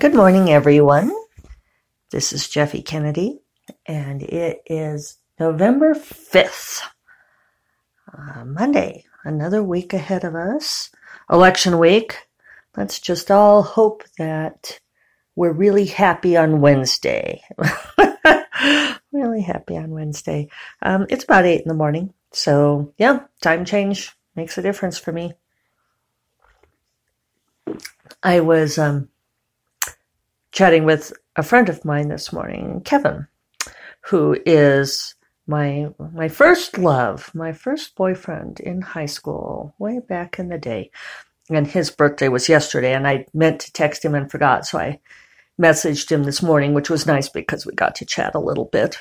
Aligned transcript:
Good 0.00 0.14
morning, 0.14 0.48
everyone. 0.48 1.12
This 2.10 2.32
is 2.32 2.48
Jeffe 2.48 2.80
Kennedy, 2.86 3.42
and 3.84 4.22
it 4.22 4.62
is 4.64 5.18
November 5.38 5.92
5th, 5.92 6.80
uh, 8.10 8.46
Monday. 8.46 9.04
Another 9.24 9.62
week 9.62 9.92
ahead 9.92 10.24
of 10.24 10.34
us. 10.34 10.88
Election 11.30 11.78
week. 11.78 12.16
Let's 12.78 12.98
just 12.98 13.30
all 13.30 13.62
hope 13.62 14.04
that 14.16 14.80
we're 15.36 15.52
really 15.52 15.84
happy 15.84 16.34
on 16.34 16.62
Wednesday. 16.62 17.42
really 19.12 19.42
happy 19.42 19.76
on 19.76 19.90
Wednesday. 19.90 20.48
Um, 20.80 21.04
it's 21.10 21.24
about 21.24 21.44
8 21.44 21.60
in 21.60 21.68
the 21.68 21.74
morning. 21.74 22.14
So, 22.32 22.94
yeah, 22.96 23.24
time 23.42 23.66
change 23.66 24.16
makes 24.34 24.56
a 24.56 24.62
difference 24.62 24.96
for 24.96 25.12
me. 25.12 25.34
I 28.22 28.40
was 28.40 28.78
um, 28.78 29.10
chatting 30.52 30.84
with 30.84 31.12
a 31.36 31.42
friend 31.42 31.68
of 31.68 31.84
mine 31.84 32.08
this 32.08 32.32
morning, 32.32 32.82
Kevin, 32.84 33.26
who 34.02 34.36
is 34.46 35.14
my 35.46 35.88
my 36.12 36.28
first 36.28 36.78
love, 36.78 37.30
my 37.34 37.52
first 37.52 37.94
boyfriend 37.96 38.60
in 38.60 38.82
high 38.82 39.06
school, 39.06 39.74
way 39.78 40.00
back 40.00 40.38
in 40.38 40.48
the 40.48 40.58
day. 40.58 40.90
And 41.48 41.66
his 41.66 41.90
birthday 41.90 42.28
was 42.28 42.48
yesterday, 42.48 42.94
and 42.94 43.08
I 43.08 43.26
meant 43.34 43.60
to 43.62 43.72
text 43.72 44.04
him 44.04 44.14
and 44.14 44.30
forgot, 44.30 44.66
so 44.66 44.78
I 44.78 45.00
messaged 45.60 46.10
him 46.10 46.22
this 46.22 46.42
morning, 46.42 46.74
which 46.74 46.88
was 46.88 47.06
nice 47.06 47.28
because 47.28 47.66
we 47.66 47.72
got 47.72 47.96
to 47.96 48.06
chat 48.06 48.34
a 48.34 48.40
little 48.40 48.66
bit. 48.66 48.98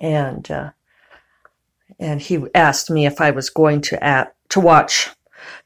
And 0.00 0.48
uh, 0.50 0.70
and 1.98 2.20
he 2.20 2.44
asked 2.54 2.90
me 2.90 3.06
if 3.06 3.20
I 3.20 3.32
was 3.32 3.50
going 3.50 3.80
to 3.82 4.02
at 4.02 4.34
to 4.50 4.60
watch 4.60 5.10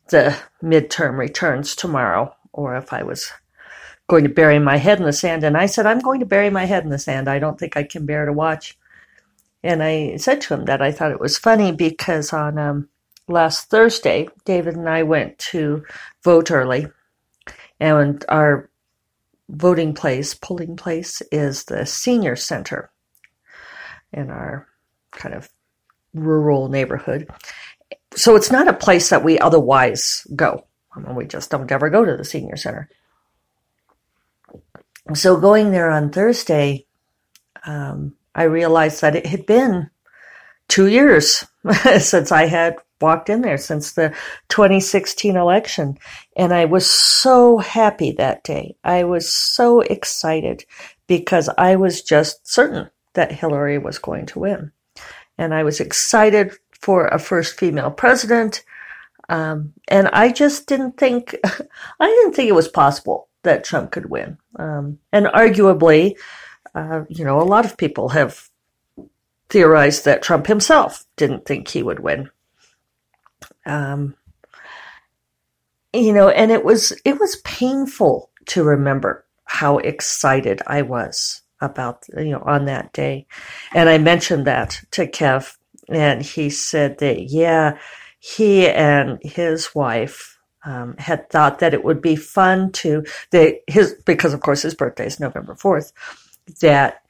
the 0.08 0.36
midterm 0.62 1.18
returns 1.18 1.76
tomorrow, 1.76 2.34
or 2.52 2.76
if 2.76 2.92
I 2.92 3.02
was 3.02 3.30
going 4.12 4.24
to 4.24 4.28
bury 4.28 4.58
my 4.58 4.76
head 4.76 4.98
in 4.98 5.06
the 5.06 5.12
sand. 5.12 5.42
And 5.42 5.56
I 5.56 5.64
said, 5.64 5.86
I'm 5.86 5.98
going 5.98 6.20
to 6.20 6.26
bury 6.26 6.50
my 6.50 6.66
head 6.66 6.84
in 6.84 6.90
the 6.90 6.98
sand. 6.98 7.28
I 7.28 7.38
don't 7.38 7.58
think 7.58 7.78
I 7.78 7.82
can 7.82 8.04
bear 8.04 8.26
to 8.26 8.32
watch. 8.32 8.76
And 9.62 9.82
I 9.82 10.16
said 10.18 10.42
to 10.42 10.52
him 10.52 10.66
that 10.66 10.82
I 10.82 10.92
thought 10.92 11.12
it 11.12 11.20
was 11.20 11.38
funny 11.38 11.72
because 11.72 12.30
on 12.30 12.58
um, 12.58 12.90
last 13.26 13.70
Thursday, 13.70 14.28
David 14.44 14.76
and 14.76 14.86
I 14.86 15.02
went 15.02 15.38
to 15.52 15.86
vote 16.22 16.50
early. 16.50 16.88
And 17.80 18.22
our 18.28 18.68
voting 19.48 19.94
place, 19.94 20.34
polling 20.34 20.76
place, 20.76 21.22
is 21.32 21.64
the 21.64 21.86
senior 21.86 22.36
center 22.36 22.90
in 24.12 24.28
our 24.28 24.68
kind 25.10 25.34
of 25.34 25.48
rural 26.12 26.68
neighborhood. 26.68 27.30
So 28.14 28.36
it's 28.36 28.50
not 28.50 28.68
a 28.68 28.74
place 28.74 29.08
that 29.08 29.24
we 29.24 29.38
otherwise 29.38 30.26
go. 30.36 30.66
I 30.94 31.00
mean, 31.00 31.14
we 31.14 31.24
just 31.24 31.50
don't 31.50 31.72
ever 31.72 31.88
go 31.88 32.04
to 32.04 32.14
the 32.14 32.26
senior 32.26 32.56
center. 32.56 32.90
So 35.14 35.36
going 35.36 35.72
there 35.72 35.90
on 35.90 36.10
Thursday, 36.10 36.86
um, 37.66 38.14
I 38.34 38.44
realized 38.44 39.00
that 39.02 39.16
it 39.16 39.26
had 39.26 39.46
been 39.46 39.90
two 40.68 40.86
years 40.86 41.44
since 41.98 42.32
I 42.32 42.46
had 42.46 42.76
walked 43.00 43.28
in 43.28 43.42
there 43.42 43.58
since 43.58 43.92
the 43.92 44.14
2016 44.48 45.36
election. 45.36 45.98
And 46.36 46.54
I 46.54 46.64
was 46.66 46.88
so 46.88 47.58
happy 47.58 48.12
that 48.12 48.44
day. 48.44 48.76
I 48.84 49.04
was 49.04 49.30
so 49.30 49.80
excited 49.80 50.64
because 51.08 51.50
I 51.58 51.76
was 51.76 52.02
just 52.02 52.46
certain 52.46 52.88
that 53.14 53.32
Hillary 53.32 53.78
was 53.78 53.98
going 53.98 54.26
to 54.26 54.38
win. 54.38 54.72
And 55.36 55.52
I 55.52 55.64
was 55.64 55.80
excited 55.80 56.52
for 56.80 57.08
a 57.08 57.18
first 57.18 57.58
female 57.58 57.90
president. 57.90 58.64
Um, 59.28 59.72
and 59.88 60.08
I 60.08 60.30
just 60.30 60.66
didn't 60.68 60.96
think, 60.96 61.36
I 61.44 62.06
didn't 62.06 62.34
think 62.34 62.48
it 62.48 62.54
was 62.54 62.68
possible 62.68 63.28
that 63.42 63.64
Trump 63.64 63.90
could 63.90 64.08
win. 64.08 64.38
Um, 64.56 64.98
and 65.12 65.26
arguably, 65.26 66.16
uh, 66.74 67.02
you 67.08 67.24
know, 67.24 67.40
a 67.40 67.44
lot 67.44 67.64
of 67.64 67.76
people 67.76 68.10
have 68.10 68.48
theorized 69.48 70.04
that 70.04 70.22
Trump 70.22 70.46
himself 70.46 71.04
didn't 71.16 71.44
think 71.44 71.68
he 71.68 71.82
would 71.82 72.00
win. 72.00 72.30
Um, 73.66 74.16
you 75.92 76.12
know, 76.12 76.28
and 76.28 76.50
it 76.50 76.64
was 76.64 76.92
it 77.04 77.20
was 77.20 77.36
painful 77.36 78.30
to 78.46 78.64
remember 78.64 79.26
how 79.44 79.78
excited 79.78 80.62
I 80.66 80.82
was 80.82 81.42
about 81.60 82.06
you 82.16 82.30
know 82.30 82.42
on 82.46 82.64
that 82.64 82.92
day, 82.92 83.26
and 83.74 83.88
I 83.88 83.98
mentioned 83.98 84.46
that 84.46 84.80
to 84.92 85.06
Kev, 85.06 85.54
and 85.88 86.22
he 86.22 86.48
said 86.48 86.98
that 86.98 87.24
yeah, 87.24 87.78
he 88.18 88.66
and 88.68 89.18
his 89.22 89.74
wife 89.74 90.31
um, 90.64 90.96
had 90.98 91.28
thought 91.30 91.58
that 91.58 91.74
it 91.74 91.84
would 91.84 92.00
be 92.00 92.16
fun 92.16 92.70
to 92.72 93.04
his 93.66 93.94
because 94.06 94.32
of 94.34 94.40
course 94.40 94.62
his 94.62 94.74
birthday 94.74 95.06
is 95.06 95.20
November 95.20 95.54
fourth 95.54 95.92
that 96.60 97.02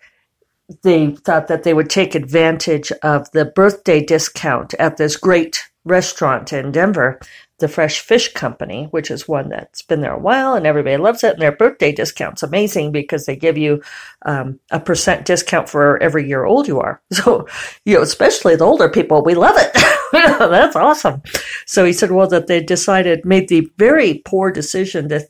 they 0.83 1.11
thought 1.11 1.49
that 1.49 1.65
they 1.65 1.75
would 1.75 1.91
take 1.91 2.15
advantage 2.15 2.93
of 3.03 3.31
the 3.33 3.45
birthday 3.45 4.05
discount 4.05 4.75
at 4.75 4.97
this 4.97 5.17
great 5.17 5.65
restaurant 5.85 6.53
in 6.53 6.71
Denver, 6.73 7.19
the 7.59 7.69
Fresh 7.69 8.01
Fish 8.01 8.33
Company, 8.33 8.85
which 8.91 9.11
is 9.11 9.29
one 9.29 9.49
that's 9.49 9.83
been 9.83 10.01
there 10.01 10.15
a 10.15 10.19
while 10.19 10.55
and 10.55 10.67
everybody 10.67 10.97
loves 10.97 11.25
it. 11.25 11.35
And 11.35 11.43
their 11.43 11.53
birthday 11.53 11.93
discount's 11.93 12.43
amazing 12.43 12.93
because 12.93 13.27
they 13.27 13.37
give 13.37 13.59
you 13.59 13.83
um, 14.25 14.61
a 14.71 14.81
percent 14.81 15.27
discount 15.27 15.69
for 15.69 16.01
every 16.03 16.27
year 16.27 16.45
old 16.45 16.69
you 16.69 16.81
are. 16.81 17.01
So, 17.13 17.47
you 17.85 17.95
know, 17.97 18.03
especially 18.03 18.57
the 18.57 18.65
older 18.65 18.89
people, 18.89 19.23
we 19.23 19.35
love 19.35 19.57
it. 19.57 19.71
that's 20.39 20.77
awesome. 20.77 21.23
So 21.67 21.85
he 21.85 21.93
said, 21.93 22.11
well, 22.11 22.29
that 22.29 22.47
they 22.47 22.63
decided, 22.63 23.25
made 23.25 23.49
the 23.49 23.69
very 23.79 24.23
poor 24.25 24.51
decision 24.51 25.09
to 25.09 25.27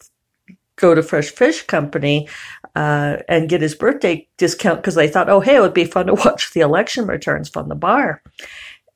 go 0.76 0.94
to 0.94 1.03
Fresh 1.03 1.31
Fish 1.31 1.62
Company 1.62 2.28
uh, 2.75 3.19
and 3.28 3.48
get 3.48 3.60
his 3.60 3.75
birthday 3.76 4.26
discount 4.38 4.81
because 4.81 4.97
they 4.97 5.09
thought, 5.09 5.28
oh, 5.28 5.41
hey, 5.41 5.56
it 5.56 5.60
would 5.60 5.75
be 5.75 5.84
fun 5.84 6.06
to 6.06 6.15
watch 6.25 6.53
the 6.53 6.60
election 6.60 7.06
returns 7.06 7.48
from 7.48 7.69
the 7.69 7.75
bar. 7.76 8.22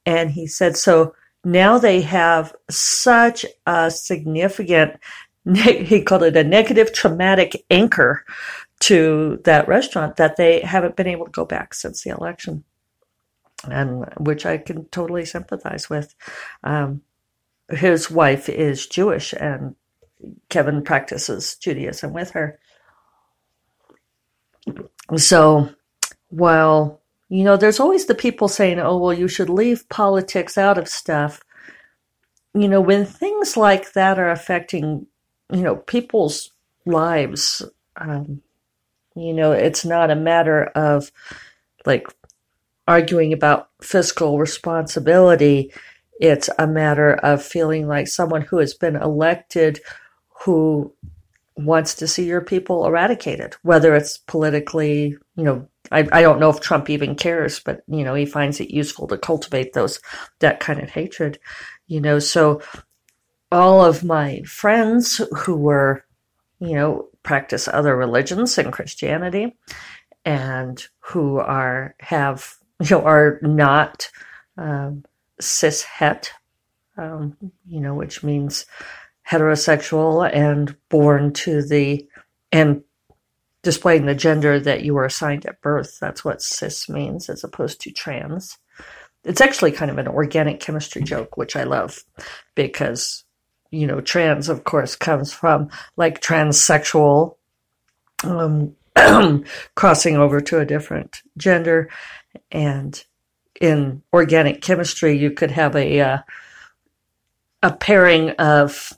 And 0.04 0.30
he 0.30 0.46
said, 0.46 0.76
so 0.76 1.14
now 1.44 1.78
they 1.78 2.00
have 2.00 2.54
such 2.68 3.46
a 3.66 3.90
significant, 3.90 4.98
he 5.54 6.02
called 6.02 6.24
it 6.24 6.36
a 6.36 6.42
negative 6.42 6.92
traumatic 6.92 7.64
anchor 7.70 8.24
to 8.80 9.40
that 9.44 9.68
restaurant 9.68 10.16
that 10.16 10.36
they 10.36 10.60
haven't 10.60 10.96
been 10.96 11.06
able 11.06 11.26
to 11.26 11.30
go 11.30 11.44
back 11.44 11.74
since 11.74 12.02
the 12.02 12.10
election. 12.10 12.64
And 13.70 14.04
which 14.18 14.46
I 14.46 14.58
can 14.58 14.86
totally 14.86 15.24
sympathize 15.24 15.90
with. 15.90 16.14
Um, 16.64 17.02
his 17.70 18.10
wife 18.10 18.48
is 18.48 18.86
Jewish 18.86 19.32
and 19.32 19.74
Kevin 20.48 20.82
practices 20.82 21.56
Judaism 21.56 22.12
with 22.12 22.30
her. 22.30 22.58
So 25.16 25.70
while 26.28 27.00
you 27.28 27.42
know, 27.42 27.56
there's 27.56 27.80
always 27.80 28.06
the 28.06 28.14
people 28.14 28.48
saying, 28.48 28.78
oh, 28.78 28.98
well, 28.98 29.12
you 29.12 29.28
should 29.28 29.50
leave 29.50 29.88
politics 29.88 30.56
out 30.56 30.78
of 30.78 30.88
stuff. 30.88 31.42
You 32.54 32.68
know, 32.68 32.80
when 32.80 33.04
things 33.04 33.56
like 33.56 33.92
that 33.92 34.18
are 34.18 34.30
affecting, 34.30 35.06
you 35.52 35.62
know, 35.62 35.76
people's 35.76 36.52
lives, 36.84 37.62
um, 37.96 38.42
you 39.16 39.32
know, 39.32 39.52
it's 39.52 39.84
not 39.84 40.10
a 40.10 40.16
matter 40.16 40.64
of 40.76 41.10
like 41.84 42.06
arguing 42.86 43.32
about 43.32 43.68
fiscal 43.82 44.38
responsibility. 44.38 45.72
It's 46.20 46.48
a 46.58 46.66
matter 46.66 47.14
of 47.14 47.42
feeling 47.42 47.86
like 47.86 48.08
someone 48.08 48.42
who 48.42 48.58
has 48.58 48.74
been 48.74 48.96
elected 48.96 49.80
who 50.44 50.92
wants 51.56 51.94
to 51.94 52.06
see 52.06 52.26
your 52.26 52.42
people 52.42 52.86
eradicated, 52.86 53.54
whether 53.62 53.94
it's 53.94 54.18
politically, 54.18 55.16
you 55.36 55.44
know, 55.44 55.68
I, 55.90 56.06
I 56.12 56.22
don't 56.22 56.40
know 56.40 56.50
if 56.50 56.60
Trump 56.60 56.90
even 56.90 57.14
cares, 57.14 57.60
but 57.60 57.82
you 57.86 58.04
know, 58.04 58.14
he 58.14 58.26
finds 58.26 58.60
it 58.60 58.70
useful 58.70 59.06
to 59.08 59.18
cultivate 59.18 59.72
those 59.72 60.00
that 60.40 60.60
kind 60.60 60.80
of 60.80 60.90
hatred. 60.90 61.38
You 61.86 62.00
know, 62.00 62.18
so 62.18 62.60
all 63.50 63.84
of 63.84 64.04
my 64.04 64.42
friends 64.42 65.20
who 65.38 65.56
were, 65.56 66.04
you 66.60 66.74
know, 66.74 67.08
practice 67.22 67.68
other 67.68 67.96
religions 67.96 68.58
and 68.58 68.72
Christianity 68.72 69.56
and 70.24 70.86
who 70.98 71.38
are 71.38 71.94
have 72.00 72.56
you 72.80 72.90
know 72.90 73.02
are 73.02 73.38
not 73.42 74.08
um, 74.56 75.04
cis 75.40 75.82
het, 75.82 76.30
um, 76.96 77.36
you 77.66 77.80
know, 77.80 77.94
which 77.94 78.22
means 78.22 78.66
heterosexual 79.28 80.30
and 80.32 80.76
born 80.88 81.32
to 81.32 81.62
the 81.62 82.06
and 82.52 82.82
displaying 83.62 84.06
the 84.06 84.14
gender 84.14 84.60
that 84.60 84.84
you 84.84 84.94
were 84.94 85.04
assigned 85.04 85.44
at 85.46 85.60
birth. 85.60 85.98
That's 86.00 86.24
what 86.24 86.40
cis 86.40 86.88
means 86.88 87.28
as 87.28 87.42
opposed 87.42 87.80
to 87.80 87.90
trans. 87.90 88.56
It's 89.24 89.40
actually 89.40 89.72
kind 89.72 89.90
of 89.90 89.98
an 89.98 90.06
organic 90.06 90.60
chemistry 90.60 91.02
joke, 91.02 91.36
which 91.36 91.56
I 91.56 91.64
love 91.64 92.04
because, 92.54 93.24
you 93.72 93.84
know, 93.88 94.00
trans, 94.00 94.48
of 94.48 94.62
course, 94.62 94.94
comes 94.94 95.32
from 95.32 95.68
like 95.96 96.20
transsexual, 96.20 97.36
um, 98.22 98.76
crossing 99.74 100.16
over 100.16 100.40
to 100.40 100.60
a 100.60 100.64
different 100.64 101.22
gender. 101.36 101.90
And 102.50 103.02
in 103.60 104.02
organic 104.12 104.62
chemistry, 104.62 105.18
you 105.18 105.30
could 105.30 105.50
have 105.50 105.74
a, 105.76 106.00
uh, 106.00 106.18
a 107.62 107.72
pairing 107.72 108.30
of 108.30 108.92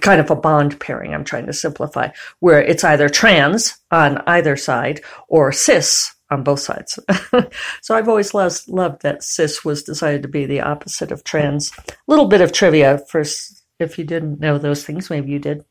kind 0.00 0.20
of 0.20 0.30
a 0.30 0.36
bond 0.36 0.80
pairing. 0.80 1.14
I'm 1.14 1.24
trying 1.24 1.46
to 1.46 1.52
simplify 1.52 2.10
where 2.40 2.62
it's 2.62 2.84
either 2.84 3.08
trans 3.08 3.78
on 3.90 4.18
either 4.26 4.56
side 4.56 5.00
or 5.28 5.52
cis 5.52 6.14
on 6.30 6.42
both 6.42 6.60
sides. 6.60 6.98
so 7.80 7.94
I've 7.94 8.08
always 8.08 8.34
loved, 8.34 8.68
loved 8.68 9.02
that 9.02 9.22
cis 9.22 9.64
was 9.64 9.82
decided 9.82 10.22
to 10.22 10.28
be 10.28 10.46
the 10.46 10.60
opposite 10.60 11.12
of 11.12 11.24
trans. 11.24 11.72
A 11.88 11.92
little 12.06 12.26
bit 12.26 12.40
of 12.40 12.52
trivia 12.52 12.98
first, 13.08 13.62
if 13.78 13.98
you 13.98 14.04
didn't 14.04 14.40
know 14.40 14.58
those 14.58 14.84
things, 14.84 15.10
maybe 15.10 15.30
you 15.30 15.38
did. 15.38 15.64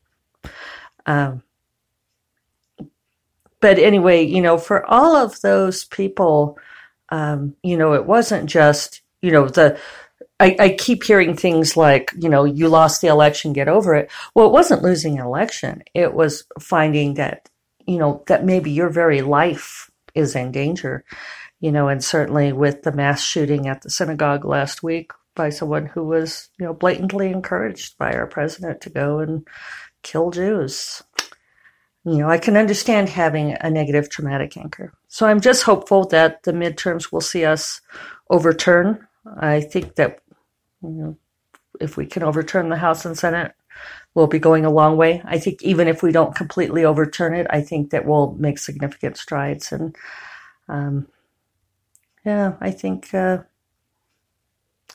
Um, 1.06 1.42
but 3.60 3.78
anyway, 3.78 4.22
you 4.24 4.40
know, 4.40 4.58
for 4.58 4.84
all 4.86 5.16
of 5.16 5.40
those 5.40 5.84
people, 5.84 6.58
um, 7.14 7.54
you 7.62 7.76
know, 7.76 7.94
it 7.94 8.06
wasn't 8.06 8.50
just, 8.50 9.00
you 9.22 9.30
know, 9.30 9.46
the, 9.46 9.78
I, 10.40 10.56
I, 10.58 10.68
keep 10.70 11.04
hearing 11.04 11.36
things 11.36 11.76
like, 11.76 12.12
you 12.18 12.28
know, 12.28 12.44
you 12.44 12.68
lost 12.68 13.00
the 13.00 13.06
election, 13.06 13.52
get 13.52 13.68
over 13.68 13.94
it. 13.94 14.10
Well, 14.34 14.48
it 14.48 14.52
wasn't 14.52 14.82
losing 14.82 15.20
an 15.20 15.24
election. 15.24 15.84
It 15.94 16.12
was 16.12 16.44
finding 16.58 17.14
that, 17.14 17.48
you 17.86 17.98
know, 17.98 18.24
that 18.26 18.44
maybe 18.44 18.72
your 18.72 18.88
very 18.88 19.22
life 19.22 19.92
is 20.16 20.34
in 20.34 20.50
danger, 20.50 21.04
you 21.60 21.70
know, 21.70 21.86
and 21.86 22.02
certainly 22.02 22.52
with 22.52 22.82
the 22.82 22.90
mass 22.90 23.22
shooting 23.22 23.68
at 23.68 23.82
the 23.82 23.90
synagogue 23.90 24.44
last 24.44 24.82
week 24.82 25.12
by 25.36 25.50
someone 25.50 25.86
who 25.86 26.02
was, 26.02 26.50
you 26.58 26.66
know, 26.66 26.74
blatantly 26.74 27.30
encouraged 27.30 27.96
by 27.96 28.12
our 28.12 28.26
president 28.26 28.80
to 28.80 28.90
go 28.90 29.20
and 29.20 29.46
kill 30.02 30.32
Jews. 30.32 31.00
You 32.06 32.18
know, 32.18 32.28
I 32.28 32.38
can 32.38 32.56
understand 32.56 33.08
having 33.08 33.56
a 33.60 33.70
negative 33.70 34.10
traumatic 34.10 34.56
anchor. 34.56 34.92
So 35.08 35.26
I'm 35.26 35.40
just 35.40 35.62
hopeful 35.62 36.06
that 36.08 36.42
the 36.42 36.52
midterms 36.52 37.10
will 37.10 37.22
see 37.22 37.44
us 37.46 37.80
overturn. 38.28 39.06
I 39.38 39.62
think 39.62 39.94
that, 39.94 40.18
you 40.82 40.90
know, 40.90 41.16
if 41.80 41.96
we 41.96 42.06
can 42.06 42.22
overturn 42.22 42.68
the 42.68 42.76
House 42.76 43.06
and 43.06 43.16
Senate, 43.16 43.52
we'll 44.14 44.26
be 44.26 44.38
going 44.38 44.64
a 44.64 44.70
long 44.70 44.96
way. 44.96 45.22
I 45.24 45.38
think 45.38 45.62
even 45.62 45.88
if 45.88 46.02
we 46.02 46.12
don't 46.12 46.34
completely 46.34 46.84
overturn 46.84 47.34
it, 47.34 47.46
I 47.50 47.62
think 47.62 47.90
that 47.90 48.04
we'll 48.04 48.32
make 48.34 48.58
significant 48.58 49.16
strides. 49.16 49.72
And 49.72 49.96
um, 50.68 51.08
yeah, 52.24 52.54
I 52.60 52.70
think 52.70 53.14
uh, 53.14 53.38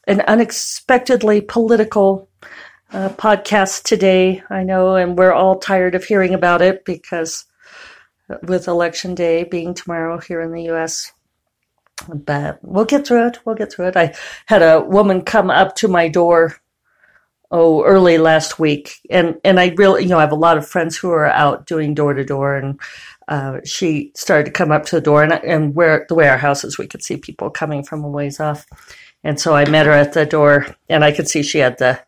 an 0.07 0.21
unexpectedly 0.21 1.41
political 1.41 2.29
uh, 2.91 3.09
podcast 3.09 3.83
today. 3.83 4.43
I 4.49 4.63
know, 4.63 4.95
and 4.95 5.17
we're 5.17 5.33
all 5.33 5.59
tired 5.59 5.95
of 5.95 6.03
hearing 6.03 6.33
about 6.33 6.61
it 6.61 6.85
because 6.85 7.45
with 8.43 8.67
election 8.67 9.15
day 9.15 9.43
being 9.43 9.73
tomorrow 9.73 10.19
here 10.19 10.41
in 10.41 10.51
the 10.51 10.63
U.S. 10.63 11.11
But 12.07 12.59
we'll 12.61 12.85
get 12.85 13.05
through 13.05 13.27
it. 13.27 13.39
We'll 13.45 13.55
get 13.55 13.71
through 13.71 13.87
it. 13.87 13.97
I 13.97 14.15
had 14.45 14.61
a 14.61 14.81
woman 14.81 15.21
come 15.21 15.49
up 15.49 15.75
to 15.77 15.87
my 15.87 16.07
door 16.07 16.55
oh 17.51 17.83
early 17.83 18.17
last 18.17 18.59
week 18.59 18.99
and 19.09 19.35
and 19.43 19.59
i 19.59 19.73
really 19.77 20.03
you 20.03 20.09
know 20.09 20.19
i 20.19 20.21
have 20.21 20.31
a 20.31 20.35
lot 20.35 20.57
of 20.57 20.67
friends 20.67 20.95
who 20.95 21.09
are 21.09 21.25
out 21.25 21.65
doing 21.65 21.95
door 21.95 22.13
to 22.13 22.23
door 22.23 22.55
and 22.55 22.79
uh, 23.27 23.59
she 23.63 24.11
started 24.15 24.45
to 24.45 24.51
come 24.51 24.71
up 24.71 24.85
to 24.85 24.95
the 24.95 25.01
door 25.01 25.23
and, 25.23 25.33
and 25.33 25.75
where 25.75 26.05
the 26.09 26.15
way 26.15 26.27
our 26.27 26.37
house 26.37 26.63
is 26.63 26.77
we 26.77 26.87
could 26.87 27.03
see 27.03 27.15
people 27.17 27.49
coming 27.49 27.83
from 27.83 28.03
a 28.03 28.07
ways 28.07 28.39
off 28.39 28.67
and 29.23 29.39
so 29.39 29.55
i 29.55 29.67
met 29.67 29.87
her 29.87 29.91
at 29.91 30.13
the 30.13 30.25
door 30.25 30.67
and 30.89 31.03
i 31.03 31.11
could 31.11 31.27
see 31.27 31.41
she 31.41 31.59
had 31.59 31.77
the 31.79 31.99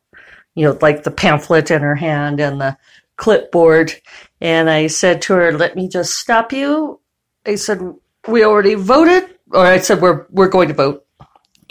you 0.56 0.66
know 0.66 0.78
like 0.82 1.04
the 1.04 1.12
pamphlet 1.12 1.72
in 1.72 1.82
her 1.82 1.96
hand 1.96 2.40
and 2.40 2.60
the 2.62 2.78
clipboard 3.18 3.94
and 4.40 4.70
i 4.70 4.88
said 4.88 5.22
to 5.22 5.34
her 5.34 5.52
let 5.52 5.76
me 5.76 5.88
just 5.88 6.16
stop 6.16 6.52
you 6.52 7.00
i 7.46 7.56
said 7.56 7.80
we 8.28 8.44
already 8.44 8.74
voted 8.74 9.38
or 9.52 9.66
i 9.66 9.78
said 9.78 10.02
we're 10.02 10.26
we're 10.32 10.50
going 10.50 10.68
to 10.68 10.74
vote 10.74 11.06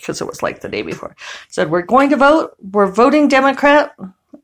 because 0.00 0.20
it 0.20 0.26
was 0.26 0.42
like 0.42 0.60
the 0.60 0.68
day 0.68 0.82
before. 0.82 1.14
I 1.18 1.46
Said, 1.48 1.70
We're 1.70 1.82
going 1.82 2.10
to 2.10 2.16
vote. 2.16 2.56
We're 2.58 2.90
voting 2.90 3.28
Democrat. 3.28 3.94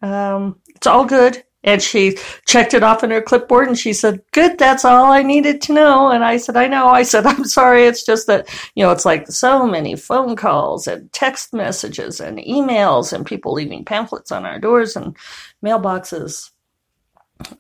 Um, 0.03 0.61
it's 0.69 0.87
all 0.87 1.05
good. 1.05 1.43
And 1.67 1.83
she 1.83 2.17
checked 2.47 2.75
it 2.75 2.85
off 2.85 3.03
in 3.03 3.11
her 3.11 3.21
clipboard 3.21 3.67
and 3.67 3.77
she 3.77 3.93
said, 3.93 4.23
Good, 4.33 4.57
that's 4.57 4.85
all 4.85 5.13
I 5.13 5.23
needed 5.23 5.61
to 5.63 5.73
know. 5.73 6.11
And 6.11 6.25
I 6.25 6.37
said, 6.37 6.57
I 6.57 6.69
know. 6.69 6.87
I 6.87 7.03
said, 7.03 7.27
I'm 7.27 7.45
sorry. 7.59 7.85
It's 7.85 8.05
just 8.05 8.29
that, 8.29 8.49
you 8.77 8.85
know, 8.85 8.93
it's 8.93 9.05
like 9.05 9.27
so 9.27 9.67
many 9.67 9.97
phone 9.97 10.37
calls 10.37 10.87
and 10.87 11.13
text 11.13 11.53
messages 11.53 12.21
and 12.21 12.39
emails 12.39 13.13
and 13.13 13.27
people 13.27 13.53
leaving 13.53 13.85
pamphlets 13.85 14.31
on 14.31 14.47
our 14.47 14.61
doors 14.61 14.95
and 14.97 15.17
mailboxes. 15.63 16.51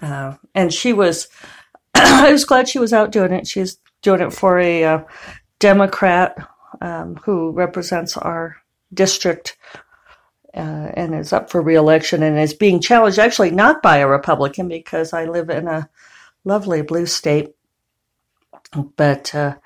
Uh, 0.01 0.37
and 0.55 0.73
she 0.73 0.93
was, 0.93 1.29
I 1.95 2.31
was 2.31 2.45
glad 2.45 2.69
she 2.69 2.79
was 2.79 2.93
out 2.93 3.11
doing 3.11 3.33
it. 3.33 3.49
She's 3.49 3.79
doing 4.03 4.21
it 4.21 4.33
for 4.33 4.59
a 4.61 4.85
uh, 4.85 5.05
Democrat 5.59 6.37
um, 6.81 7.17
who 7.17 7.51
represents 7.51 8.17
our 8.17 8.57
district 8.95 9.57
uh, 10.57 10.91
and 10.95 11.15
is 11.15 11.33
up 11.33 11.51
for 11.51 11.61
reelection 11.61 12.23
and 12.23 12.39
is 12.39 12.55
being 12.55 12.81
challenged 12.81 13.19
actually 13.19 13.51
not 13.51 13.83
by 13.83 13.99
a 13.99 14.09
Republican 14.09 14.69
because 14.69 15.13
I 15.13 15.27
live 15.27 15.51
in 15.51 15.69
a 15.69 15.89
lovely 16.45 16.83
blue 16.83 17.07
state, 17.07 17.55
but 18.97 19.35
uh, 19.35 19.57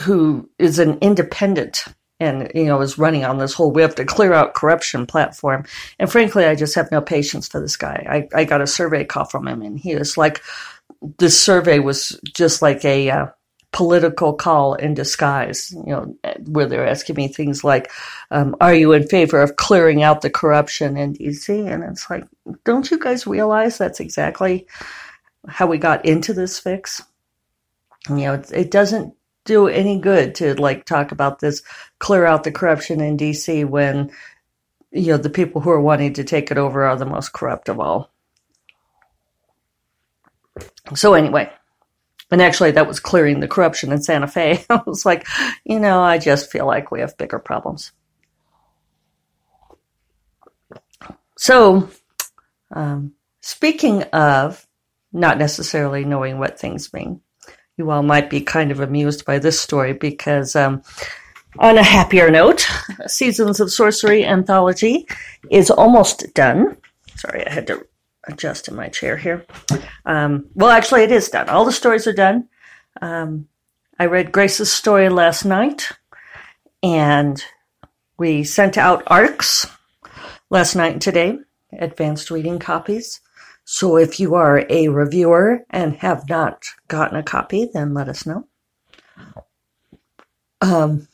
who 0.00 0.50
is 0.58 0.78
an 0.78 0.98
independent 1.00 1.84
and 2.18 2.50
you 2.54 2.64
know 2.64 2.80
is 2.80 2.98
running 2.98 3.24
on 3.24 3.38
this 3.38 3.52
whole 3.52 3.70
we 3.70 3.82
have 3.82 3.94
to 3.94 4.04
clear 4.04 4.32
out 4.32 4.54
corruption 4.54 5.06
platform. 5.06 5.64
And 5.98 6.10
frankly 6.10 6.44
i 6.44 6.54
just 6.54 6.74
have 6.74 6.90
no 6.90 7.00
patience 7.00 7.48
for 7.48 7.60
this 7.60 7.76
guy. 7.76 8.28
I, 8.34 8.40
I 8.40 8.44
got 8.44 8.62
a 8.62 8.66
survey 8.66 9.04
call 9.04 9.26
from 9.26 9.46
him 9.46 9.62
and 9.62 9.78
he 9.78 9.94
was 9.94 10.16
like 10.16 10.42
this 11.18 11.40
survey 11.40 11.78
was 11.78 12.18
just 12.24 12.62
like 12.62 12.84
a 12.84 13.10
uh, 13.10 13.26
political 13.76 14.32
call 14.32 14.72
in 14.72 14.94
disguise, 14.94 15.70
you 15.70 15.92
know, 15.92 16.16
where 16.46 16.64
they're 16.64 16.86
asking 16.86 17.14
me 17.14 17.28
things 17.28 17.62
like, 17.62 17.92
um, 18.30 18.56
are 18.58 18.74
you 18.74 18.94
in 18.94 19.06
favor 19.06 19.42
of 19.42 19.56
clearing 19.56 20.02
out 20.02 20.22
the 20.22 20.30
corruption 20.30 20.96
in 20.96 21.12
DC? 21.12 21.70
And 21.70 21.84
it's 21.84 22.08
like, 22.08 22.24
don't 22.64 22.90
you 22.90 22.98
guys 22.98 23.26
realize 23.26 23.76
that's 23.76 24.00
exactly 24.00 24.66
how 25.46 25.66
we 25.66 25.76
got 25.76 26.06
into 26.06 26.32
this 26.32 26.58
fix? 26.58 27.02
You 28.08 28.16
know, 28.16 28.34
it, 28.34 28.50
it 28.50 28.70
doesn't 28.70 29.12
do 29.44 29.68
any 29.68 30.00
good 30.00 30.34
to 30.36 30.54
like 30.54 30.86
talk 30.86 31.12
about 31.12 31.40
this 31.40 31.62
clear 31.98 32.24
out 32.24 32.44
the 32.44 32.52
corruption 32.52 33.02
in 33.02 33.18
DC 33.18 33.66
when, 33.66 34.10
you 34.90 35.08
know, 35.08 35.18
the 35.18 35.28
people 35.28 35.60
who 35.60 35.68
are 35.68 35.82
wanting 35.82 36.14
to 36.14 36.24
take 36.24 36.50
it 36.50 36.56
over 36.56 36.82
are 36.86 36.96
the 36.96 37.04
most 37.04 37.34
corrupt 37.34 37.68
of 37.68 37.78
all. 37.78 38.10
So 40.94 41.12
anyway, 41.12 41.52
and 42.30 42.42
actually, 42.42 42.72
that 42.72 42.88
was 42.88 42.98
clearing 42.98 43.40
the 43.40 43.48
corruption 43.48 43.92
in 43.92 44.02
Santa 44.02 44.26
Fe. 44.26 44.64
I 44.70 44.82
was 44.86 45.06
like, 45.06 45.26
you 45.64 45.78
know, 45.78 46.02
I 46.02 46.18
just 46.18 46.50
feel 46.50 46.66
like 46.66 46.90
we 46.90 47.00
have 47.00 47.16
bigger 47.16 47.38
problems. 47.38 47.92
So, 51.38 51.88
um, 52.72 53.12
speaking 53.42 54.02
of 54.04 54.66
not 55.12 55.38
necessarily 55.38 56.04
knowing 56.04 56.38
what 56.38 56.58
things 56.58 56.92
mean, 56.92 57.20
you 57.76 57.90
all 57.90 58.02
might 58.02 58.28
be 58.28 58.40
kind 58.40 58.72
of 58.72 58.80
amused 58.80 59.24
by 59.24 59.38
this 59.38 59.60
story 59.60 59.92
because, 59.92 60.56
um, 60.56 60.82
on 61.58 61.78
a 61.78 61.82
happier 61.82 62.30
note, 62.30 62.66
Seasons 63.06 63.60
of 63.60 63.72
Sorcery 63.72 64.24
anthology 64.24 65.06
is 65.50 65.70
almost 65.70 66.34
done. 66.34 66.76
Sorry, 67.16 67.46
I 67.46 67.52
had 67.52 67.66
to 67.68 67.86
adjust 68.26 68.68
in 68.68 68.74
my 68.74 68.88
chair 68.88 69.16
here. 69.16 69.46
Um, 70.04 70.46
well, 70.54 70.70
actually, 70.70 71.02
it 71.02 71.12
is 71.12 71.28
done. 71.28 71.48
All 71.48 71.64
the 71.64 71.72
stories 71.72 72.06
are 72.06 72.12
done. 72.12 72.48
Um, 73.00 73.48
I 73.98 74.06
read 74.06 74.32
Grace's 74.32 74.72
story 74.72 75.08
last 75.08 75.44
night, 75.44 75.92
and 76.82 77.42
we 78.18 78.44
sent 78.44 78.76
out 78.76 79.02
ARCs 79.06 79.66
last 80.50 80.74
night 80.74 80.92
and 80.92 81.02
today, 81.02 81.38
advanced 81.72 82.30
reading 82.30 82.58
copies. 82.58 83.20
So 83.64 83.96
if 83.96 84.20
you 84.20 84.34
are 84.34 84.64
a 84.70 84.88
reviewer 84.88 85.64
and 85.70 85.96
have 85.96 86.28
not 86.28 86.64
gotten 86.88 87.16
a 87.16 87.22
copy, 87.22 87.68
then 87.72 87.94
let 87.94 88.08
us 88.08 88.24
know. 88.24 88.46
Um, 90.60 91.08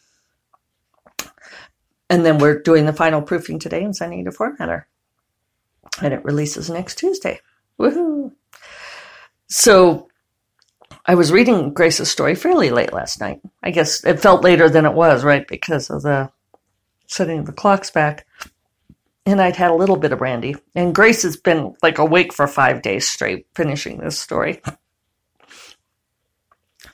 and 2.11 2.27
then 2.27 2.39
we're 2.39 2.61
doing 2.61 2.85
the 2.85 2.93
final 2.93 3.23
proofing 3.23 3.59
today 3.59 3.83
and 3.83 3.97
sending 3.97 4.21
it 4.21 4.25
to 4.25 4.31
Formatter 4.31 4.85
and 6.01 6.15
it 6.15 6.25
releases 6.25 6.71
next 6.71 6.97
Tuesday. 6.97 7.41
Woohoo! 7.79 8.33
So 9.49 10.09
I 11.05 11.15
was 11.15 11.33
reading 11.33 11.73
Grace's 11.73 12.11
story 12.11 12.35
fairly 12.35 12.71
late 12.71 12.93
last 12.93 13.21
night. 13.21 13.41
I 13.63 13.71
guess 13.71 14.05
it 14.05 14.21
felt 14.21 14.45
later 14.45 14.69
than 14.69 14.87
it 14.87 14.95
was, 14.95 15.25
right, 15.25 15.47
because 15.47 15.91
of 15.91 16.03
the 16.03 16.31
setting 17.07 17.41
of 17.41 17.47
the 17.47 17.53
clocks 17.53 17.91
back. 17.91 18.27
And 19.27 19.41
I'd 19.41 19.57
had 19.57 19.71
a 19.71 19.77
little 19.77 19.97
bit 19.97 20.13
of 20.13 20.19
brandy. 20.19 20.57
And 20.75 20.95
Grace 20.95 21.23
has 21.23 21.37
been 21.37 21.75
like 21.83 21.99
awake 21.99 22.33
for 22.33 22.47
five 22.47 22.83
days 22.83 23.09
straight 23.09 23.47
finishing 23.55 23.99
this 23.99 24.19
story. 24.19 24.63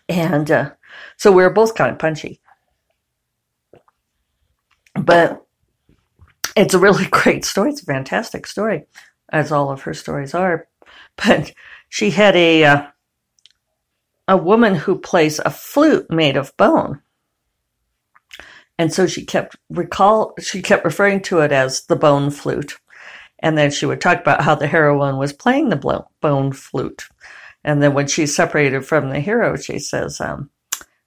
And 0.08 0.50
uh, 0.50 0.70
so 1.16 1.30
we 1.30 1.42
were 1.42 1.50
both 1.50 1.74
kind 1.74 1.92
of 1.92 1.98
punchy. 1.98 2.40
But 4.94 5.46
it's 6.58 6.74
a 6.74 6.78
really 6.78 7.06
great 7.10 7.44
story. 7.44 7.70
It's 7.70 7.82
a 7.82 7.86
fantastic 7.86 8.46
story, 8.46 8.84
as 9.30 9.52
all 9.52 9.70
of 9.70 9.82
her 9.82 9.94
stories 9.94 10.34
are. 10.34 10.68
But 11.16 11.52
she 11.88 12.10
had 12.10 12.36
a 12.36 12.64
uh, 12.64 12.86
a 14.26 14.36
woman 14.36 14.74
who 14.74 14.98
plays 14.98 15.38
a 15.38 15.50
flute 15.50 16.10
made 16.10 16.36
of 16.36 16.56
bone, 16.56 17.00
and 18.78 18.92
so 18.92 19.06
she 19.06 19.24
kept 19.24 19.56
recall 19.70 20.34
she 20.40 20.62
kept 20.62 20.84
referring 20.84 21.22
to 21.22 21.40
it 21.40 21.52
as 21.52 21.82
the 21.86 21.96
bone 21.96 22.30
flute. 22.30 22.78
And 23.40 23.56
then 23.56 23.70
she 23.70 23.86
would 23.86 24.00
talk 24.00 24.20
about 24.20 24.42
how 24.42 24.56
the 24.56 24.66
heroine 24.66 25.16
was 25.16 25.32
playing 25.32 25.68
the 25.68 26.04
bone 26.20 26.52
flute. 26.52 27.04
And 27.64 27.82
then 27.82 27.94
when 27.94 28.06
she 28.06 28.26
separated 28.26 28.84
from 28.84 29.10
the 29.10 29.20
hero, 29.20 29.56
she 29.56 29.78
says 29.78 30.20
um, 30.20 30.50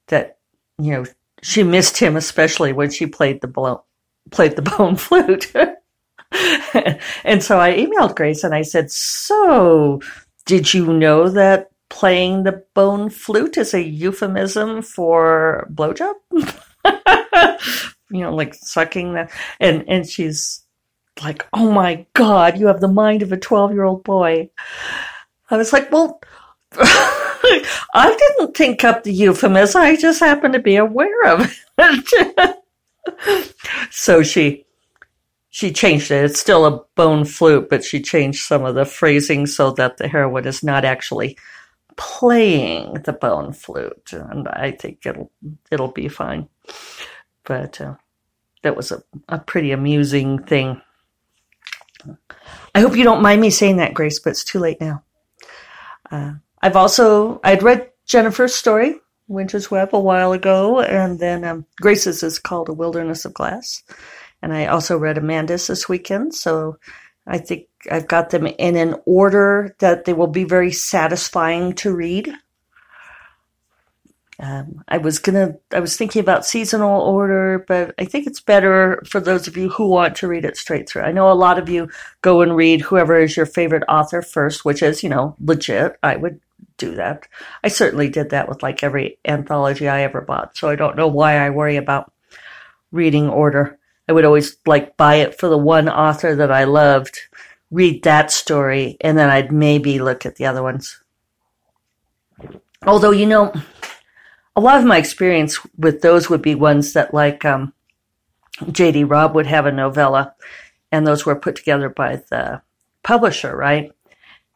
that, 0.08 0.38
you 0.78 0.92
know, 0.92 1.06
she 1.42 1.64
missed 1.64 1.98
him, 1.98 2.16
especially 2.16 2.72
when 2.72 2.90
she 2.90 3.06
played 3.06 3.42
the, 3.42 3.82
played 4.30 4.56
the 4.56 4.62
bone 4.78 4.96
flute. 4.96 5.52
and 7.24 7.44
so 7.44 7.60
I 7.60 7.74
emailed 7.74 8.16
Grace 8.16 8.44
and 8.44 8.54
I 8.54 8.62
said, 8.62 8.92
So, 8.92 10.02
did 10.46 10.74
you 10.74 10.94
know 10.94 11.30
that 11.30 11.72
playing 11.90 12.44
the 12.44 12.64
bone 12.74 13.10
flute 13.10 13.58
is 13.58 13.74
a 13.74 13.82
euphemism 13.82 14.82
for 14.82 15.68
blowjob? 15.74 16.14
you 18.10 18.22
know, 18.22 18.34
like 18.34 18.54
sucking 18.54 19.14
that. 19.14 19.32
And, 19.60 19.84
and 19.88 20.08
she's 20.08 20.64
like, 21.24 21.46
Oh 21.54 21.72
my 21.72 22.06
God, 22.14 22.58
you 22.58 22.68
have 22.68 22.80
the 22.80 22.88
mind 22.88 23.24
of 23.24 23.32
a 23.32 23.38
12 23.38 23.74
year 23.74 23.84
old 23.84 24.04
boy. 24.04 24.50
I 25.50 25.58
was 25.58 25.74
like, 25.74 25.92
Well, 25.92 26.22
I 27.94 28.16
didn't 28.18 28.56
think 28.56 28.84
up 28.86 29.04
the 29.04 29.12
euphemism. 29.14 29.82
I 29.82 29.98
just 29.98 30.22
happened 30.22 30.54
to 30.54 30.60
be 30.60 30.78
aware 30.78 31.26
of 31.26 31.54
it. 31.78 32.56
So 33.90 34.24
she 34.24 34.66
she 35.50 35.72
changed 35.72 36.12
it. 36.12 36.26
It's 36.26 36.40
still 36.40 36.66
a 36.66 36.84
bone 36.96 37.26
flute, 37.26 37.70
but 37.70 37.84
she 37.84 38.02
changed 38.02 38.44
some 38.46 38.64
of 38.64 38.76
the 38.76 38.86
phrasing 38.86 39.46
so 39.46 39.72
that 39.72 39.98
the 39.98 40.08
heroine 40.08 40.48
is 40.48 40.64
not 40.64 40.86
actually 40.86 41.38
playing 41.98 42.94
the 43.04 43.14
bone 43.14 43.52
flute, 43.52 44.14
and 44.14 44.48
I 44.48 44.72
think 44.72 45.06
it'll 45.06 45.32
it'll 45.70 45.92
be 45.92 46.08
fine. 46.08 46.48
But 47.44 47.82
uh, 47.82 47.96
that 48.64 48.78
was 48.78 48.92
a, 48.92 49.04
a 49.28 49.40
pretty 49.40 49.72
amusing 49.72 50.44
thing. 50.44 50.82
I 52.74 52.80
hope 52.80 52.96
you 52.96 53.04
don't 53.04 53.22
mind 53.22 53.42
me 53.42 53.50
saying 53.50 53.78
that, 53.78 53.94
Grace, 53.94 54.20
but 54.20 54.32
it's 54.32 54.46
too 54.46 54.60
late 54.60 54.80
now. 54.80 55.04
Uh, 56.10 56.34
I've 56.62 56.78
also 56.78 57.42
I'd 57.44 57.62
read 57.62 57.92
Jennifer's 58.06 58.56
story, 58.56 59.01
Winter's 59.32 59.72
Web, 59.72 59.90
a 59.94 60.00
while 60.00 60.34
ago, 60.34 60.82
and 60.82 61.20
then 61.20 61.44
um, 61.44 61.66
Grace's 61.80 62.24
is 62.24 62.40
called 62.40 62.70
A 62.70 62.74
Wilderness 62.74 63.26
of 63.26 63.34
Glass. 63.34 63.84
And 64.42 64.54
I 64.54 64.66
also 64.66 64.98
read 64.98 65.18
Amanda's 65.18 65.68
this 65.68 65.88
weekend. 65.88 66.34
So 66.34 66.78
I 67.28 67.38
think 67.38 67.68
I've 67.90 68.08
got 68.08 68.32
them 68.32 68.48
in 68.48 68.76
an 68.76 68.96
order 69.06 69.76
that 69.80 70.06
they 70.06 70.14
will 70.14 70.28
be 70.28 70.44
very 70.44 70.72
satisfying 70.72 71.74
to 71.76 71.94
read. 71.94 72.34
Um, 74.40 74.84
I 74.88 74.98
was 74.98 75.20
gonna, 75.20 75.58
I 75.72 75.80
was 75.80 75.96
thinking 75.96 76.20
about 76.20 76.48
seasonal 76.48 77.02
order, 77.02 77.64
but 77.68 77.94
I 78.00 78.06
think 78.06 78.26
it's 78.26 78.42
better 78.42 79.04
for 79.08 79.20
those 79.20 79.48
of 79.48 79.56
you 79.56 79.70
who 79.70 79.88
want 79.88 80.16
to 80.16 80.28
read 80.28 80.46
it 80.46 80.58
straight 80.58 80.90
through. 80.90 81.04
I 81.04 81.12
know 81.12 81.32
a 81.32 81.34
lot 81.34 81.60
of 81.60 81.70
you 81.70 81.90
go 82.24 82.42
and 82.42 82.56
read 82.56 82.82
whoever 82.82 83.20
is 83.20 83.38
your 83.38 83.46
favorite 83.46 83.84
author 83.88 84.24
first, 84.24 84.66
which 84.66 84.82
is, 84.82 85.04
you 85.04 85.10
know, 85.10 85.36
legit. 85.40 85.96
I 86.02 86.16
would 86.16 86.40
do 86.82 86.96
that. 86.96 87.28
I 87.64 87.68
certainly 87.68 88.10
did 88.10 88.32
that 88.32 88.50
with 88.50 88.64
like 88.64 88.84
every 88.84 89.20
anthology 89.24 89.88
I 89.88 90.02
ever 90.02 90.22
bought. 90.22 90.58
So 90.58 90.68
I 90.68 90.76
don't 90.76 90.98
know 90.98 91.08
why 91.08 91.38
I 91.38 91.52
worry 91.52 91.78
about 91.78 92.12
reading 92.92 93.30
order. 93.30 93.78
I 94.10 94.14
would 94.14 94.26
always 94.26 94.58
like 94.66 94.98
buy 94.98 95.16
it 95.16 95.40
for 95.40 95.48
the 95.48 95.58
one 95.58 95.88
author 95.88 96.36
that 96.36 96.52
I 96.52 96.64
loved, 96.64 97.20
read 97.70 98.04
that 98.04 98.32
story, 98.32 98.98
and 99.00 99.18
then 99.18 99.30
I'd 99.30 99.52
maybe 99.52 100.00
look 100.00 100.26
at 100.26 100.36
the 100.36 100.48
other 100.48 100.64
ones. 100.64 101.02
Although, 102.86 103.12
you 103.12 103.28
know, 103.28 103.54
a 104.56 104.62
lot 104.62 104.80
of 104.80 104.86
my 104.86 104.98
experience 104.98 105.60
with 105.78 106.02
those 106.02 106.30
would 106.30 106.42
be 106.42 106.56
ones 106.56 106.94
that 106.94 107.14
like 107.14 107.46
um, 107.46 107.74
J.D. 108.72 109.04
Robb 109.04 109.36
would 109.36 109.46
have 109.46 109.68
a 109.68 109.72
novella, 109.72 110.34
and 110.92 111.06
those 111.06 111.26
were 111.26 111.36
put 111.36 111.56
together 111.56 111.90
by 111.90 112.18
the 112.30 112.64
publisher, 113.04 113.56
right? 113.56 113.92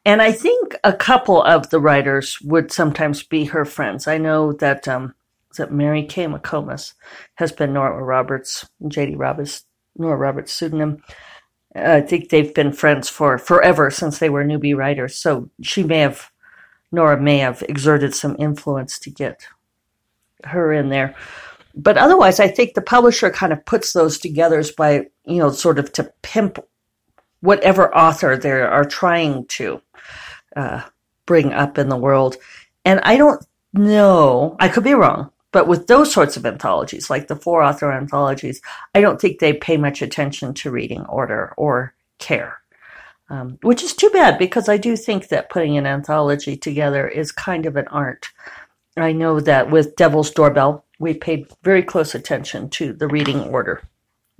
And 0.06 0.22
I 0.22 0.32
think 0.32 0.76
a 0.84 0.94
couple 0.94 1.42
of 1.42 1.70
the 1.72 1.80
writers 1.80 2.40
would 2.42 2.72
sometimes 2.72 3.24
be 3.24 3.46
her 3.46 3.66
friends. 3.66 4.08
I 4.08 4.20
know 4.20 4.54
that 4.54 4.88
um, 4.88 5.16
that 5.58 5.72
Mary 5.72 6.04
Kay 6.04 6.28
McComas 6.28 6.94
has 7.36 7.52
been 7.52 7.74
Nora 7.74 8.04
Roberts, 8.04 8.70
J.D. 8.88 9.16
Roberts, 9.16 9.64
Nora 9.98 10.18
Roberts' 10.18 10.54
pseudonym. 10.54 11.02
I 11.76 12.02
think 12.02 12.30
they've 12.30 12.54
been 12.54 12.72
friends 12.72 13.10
for 13.10 13.38
forever 13.38 13.90
since 13.90 14.20
they 14.20 14.30
were 14.30 14.46
newbie 14.46 14.76
writers. 14.76 15.16
So 15.16 15.50
she 15.62 15.84
may 15.84 16.00
have, 16.00 16.30
Nora 16.92 17.20
may 17.20 17.40
have 17.40 17.64
exerted 17.68 18.14
some 18.14 18.36
influence 18.40 19.00
to 19.00 19.10
get 19.10 19.48
her 20.44 20.72
in 20.72 20.90
there. 20.90 21.16
But 21.74 21.98
otherwise, 21.98 22.40
I 22.40 22.48
think 22.48 22.74
the 22.74 22.82
publisher 22.82 23.30
kind 23.30 23.52
of 23.52 23.66
puts 23.66 23.92
those 23.92 24.18
together 24.18 24.64
by, 24.78 25.08
you 25.26 25.38
know, 25.38 25.50
sort 25.52 25.80
of 25.80 25.92
to 25.94 26.12
pimp 26.22 26.60
whatever 27.46 27.96
author 27.96 28.36
they 28.36 28.52
are 28.52 28.86
trying 28.86 29.46
to 29.46 29.82
uh, 30.56 30.82
bring 31.26 31.54
up 31.54 31.78
in 31.78 31.90
the 31.90 31.98
world. 31.98 32.38
And 32.84 33.00
I 33.04 33.18
don't 33.18 33.44
know, 33.74 34.56
I 34.60 34.70
could 34.70 34.84
be 34.84 34.94
wrong, 34.94 35.32
but 35.52 35.68
with 35.68 35.88
those 35.88 36.12
sorts 36.12 36.38
of 36.38 36.46
anthologies, 36.46 37.10
like 37.10 37.28
the 37.28 37.36
four 37.36 37.64
author 37.64 37.92
anthologies, 37.92 38.62
I 38.94 39.02
don't 39.02 39.20
think 39.20 39.40
they 39.40 39.54
pay 39.54 39.78
much 39.78 40.02
attention 40.02 40.54
to 40.56 40.72
reading 40.72 41.06
order 41.06 41.54
or 41.58 41.94
care. 42.20 42.60
Um, 43.28 43.58
which 43.64 43.82
is 43.82 43.96
too 43.96 44.12
bad 44.12 44.38
because 44.38 44.70
I 44.70 44.78
do 44.78 44.96
think 44.96 45.30
that 45.30 45.50
putting 45.50 45.80
an 45.80 45.88
anthology 45.88 46.56
together 46.56 47.08
is 47.08 47.32
kind 47.32 47.66
of 47.66 47.76
an 47.76 47.88
art. 47.88 48.28
I 48.98 49.14
know 49.14 49.40
that 49.40 49.72
with 49.72 49.96
Devil's 49.96 50.30
Doorbell, 50.30 50.86
we 51.00 51.16
paid 51.16 51.48
very 51.64 51.82
close 51.82 52.14
attention 52.14 52.70
to 52.72 52.94
the 52.94 53.08
reading 53.08 53.42
order 53.46 53.82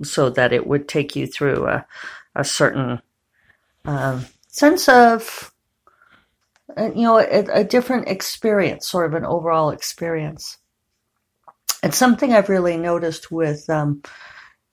so 0.02 0.30
that 0.30 0.52
it 0.52 0.66
would 0.66 0.86
take 0.88 1.16
you 1.16 1.26
through 1.26 1.66
a, 1.66 1.86
a 2.36 2.44
certain 2.44 3.00
uh, 3.84 4.20
sense 4.48 4.88
of, 4.88 5.52
uh, 6.76 6.90
you 6.94 7.02
know, 7.02 7.18
a, 7.18 7.60
a 7.60 7.64
different 7.64 8.08
experience, 8.08 8.88
sort 8.88 9.06
of 9.06 9.14
an 9.14 9.24
overall 9.24 9.70
experience. 9.70 10.58
It's 11.82 11.96
something 11.96 12.32
I've 12.32 12.48
really 12.48 12.76
noticed 12.76 13.30
with, 13.30 13.68
um, 13.70 14.02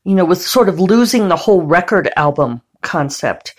you 0.03 0.15
know, 0.15 0.25
with 0.25 0.41
sort 0.41 0.69
of 0.69 0.79
losing 0.79 1.27
the 1.27 1.35
whole 1.35 1.63
record 1.63 2.09
album 2.15 2.61
concept, 2.81 3.55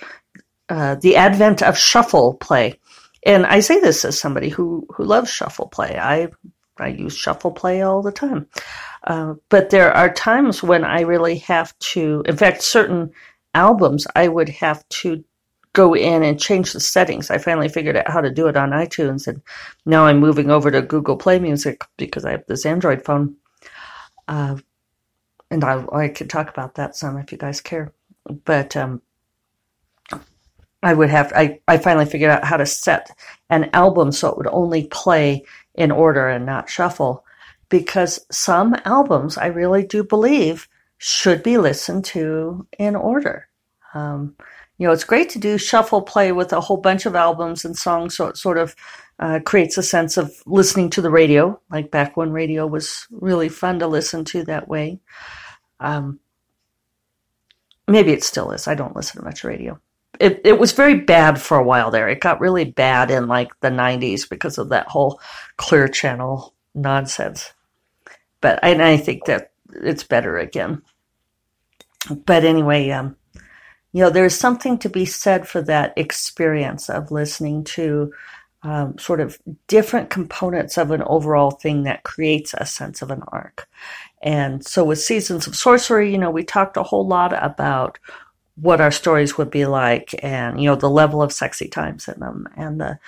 uh, 0.69 0.97
the 0.97 1.17
advent 1.17 1.63
of 1.63 1.79
shuffle 1.79 2.35
play. 2.35 2.81
And 3.25 3.47
I 3.47 3.61
say 3.61 3.81
this 3.81 4.05
as 4.05 4.19
somebody 4.19 4.49
who, 4.49 4.87
who 4.95 5.05
loves 5.05 5.31
shuffle 5.31 5.69
play. 5.69 5.97
I, 5.99 6.29
I 6.79 6.89
use 6.89 7.17
shuffle 7.17 7.53
play 7.53 7.83
all 7.83 8.03
the 8.03 8.13
time. 8.13 8.49
Uh, 9.05 9.35
but 9.49 9.71
there 9.71 9.93
are 9.93 10.13
times 10.13 10.63
when 10.63 10.85
I 10.85 11.03
really 11.03 11.39
have 11.39 11.79
to, 11.93 12.23
in 12.27 12.37
fact, 12.37 12.63
certain 12.63 13.13
albums, 13.55 14.07
I 14.15 14.29
would 14.29 14.49
have 14.49 14.89
to 14.89 15.25
go 15.73 15.95
in 15.95 16.23
and 16.23 16.41
change 16.41 16.73
the 16.73 16.81
settings. 16.81 17.31
I 17.31 17.39
finally 17.39 17.69
figured 17.69 17.97
out 17.97 18.09
how 18.09 18.21
to 18.21 18.31
do 18.31 18.47
it 18.47 18.57
on 18.57 18.71
iTunes, 18.71 19.27
and 19.27 19.43
now 19.85 20.07
I'm 20.07 20.21
moving 20.21 20.51
over 20.51 20.71
to 20.71 20.83
Google 20.83 21.17
Play 21.17 21.39
Music 21.39 21.83
because 21.97 22.25
I 22.25 22.33
have 22.33 22.47
this 22.47 22.65
Android 22.65 23.05
phone. 23.05 23.37
Uh, 24.29 24.57
and 25.51 25.65
I, 25.65 25.85
I 25.93 26.09
could 26.09 26.31
talk 26.31 26.49
about 26.49 26.77
that 26.77 26.97
some 26.97 27.19
if 27.19 27.31
you 27.31 27.39
guys 27.39 27.61
care. 27.61 27.93
But 28.45 28.77
um, 28.77 29.03
I 30.83 30.95
would 30.95 31.11
have 31.11 31.33
I, 31.35 31.61
I 31.69 31.79
finally 31.79 32.07
figured 32.07 32.31
out 32.31 32.45
how 32.45 32.57
to 32.57 32.67
set 32.67 33.11
an 33.51 33.71
album 33.73 34.13
so 34.13 34.29
it 34.29 34.37
would 34.37 34.47
only 34.49 34.87
play 34.87 35.45
in 35.75 35.91
order 35.91 36.29
and 36.29 36.47
not 36.47 36.69
shuffle. 36.69 37.25
Because 37.69 38.25
some 38.31 38.77
albums 38.85 39.39
I 39.39 39.47
really 39.47 39.85
do 39.85 40.05
believe 40.05 40.69
should 40.99 41.43
be 41.43 41.59
listened 41.59 42.05
to 42.07 42.67
in 42.79 42.97
order. 42.97 43.49
Um, 43.95 44.37
you 44.79 44.87
know, 44.87 44.93
it's 44.93 45.05
great 45.05 45.29
to 45.31 45.39
do 45.39 45.57
shuffle 45.57 46.03
play 46.03 46.33
with 46.33 46.53
a 46.53 46.61
whole 46.61 46.77
bunch 46.77 47.07
of 47.07 47.15
albums 47.15 47.65
and 47.65 47.77
songs, 47.77 48.17
so 48.17 48.27
it 48.27 48.37
sort 48.37 48.59
of 48.59 48.75
uh, 49.19 49.41
creates 49.45 49.79
a 49.79 49.83
sense 49.83 50.17
of 50.17 50.33
listening 50.47 50.91
to 50.91 51.01
the 51.01 51.11
radio, 51.11 51.61
like 51.71 51.91
back 51.91 52.17
when 52.17 52.33
radio 52.33 52.67
was 52.67 53.07
really 53.11 53.49
fun 53.49 53.79
to 53.79 53.87
listen 53.87 54.25
to 54.25 54.43
that 54.45 54.67
way. 54.69 54.99
Um, 55.79 56.19
maybe 57.87 58.13
it 58.13 58.25
still 58.25 58.51
is. 58.51 58.67
I 58.67 58.75
don't 58.75 58.97
listen 58.97 59.21
to 59.21 59.25
much 59.25 59.45
radio. 59.45 59.79
It, 60.21 60.41
it 60.45 60.59
was 60.59 60.73
very 60.73 61.01
bad 61.01 61.41
for 61.41 61.57
a 61.57 61.65
while 61.65 61.91
there. 61.91 62.09
It 62.09 62.21
got 62.21 62.41
really 62.41 62.65
bad 62.65 63.11
in 63.11 63.27
like 63.27 63.51
the 63.61 63.69
90s 63.69 64.29
because 64.29 64.59
of 64.59 64.69
that 64.71 64.87
whole 64.87 65.21
clear 65.57 65.89
channel 65.89 66.55
nonsense. 66.75 67.53
But 68.41 68.61
I, 68.63 68.93
I 68.93 68.97
think 68.97 69.25
that 69.27 69.51
it's 69.73 70.05
better 70.05 70.39
again. 70.39 70.83
But 72.11 72.45
anyway, 72.45 72.91
um, 72.91 73.17
you 73.93 74.03
know, 74.03 74.11
there's 74.11 74.35
something 74.35 74.79
to 74.79 74.89
be 74.89 75.05
said 75.05 75.47
for 75.47 75.63
that 75.63 75.95
experience 75.97 76.91
of 76.91 77.11
listening 77.11 77.65
to 77.65 78.13
um, 78.65 78.99
sort 78.99 79.21
of 79.21 79.39
different 79.69 80.11
components 80.11 80.79
of 80.79 80.91
an 80.91 81.03
overall 81.03 81.51
thing 81.51 81.85
that 81.85 82.03
creates 82.03 82.55
a 82.55 82.67
sense 82.67 83.03
of 83.03 83.11
an 83.11 83.23
arc. 83.29 83.69
And 84.23 84.65
so 84.65 84.85
with 84.85 85.01
Seasons 85.01 85.47
of 85.47 85.55
Sorcery, 85.55 86.11
you 86.11 86.19
know, 86.19 86.31
we 86.31 86.45
talked 86.45 86.77
a 86.77 86.83
whole 86.83 87.07
lot 87.07 87.33
about 87.33 87.99
what 88.57 88.81
our 88.81 88.91
stories 88.91 89.37
would 89.37 89.51
be 89.51 89.67
like 89.67 90.15
and, 90.23 90.61
you 90.61 90.69
know, 90.69 90.77
the 90.77 90.91
level 90.91 91.23
of 91.23 91.33
sexy 91.33 91.69
times 91.69 92.09
in 92.09 92.19
them 92.21 92.49
and 92.57 92.81
the 92.81 92.99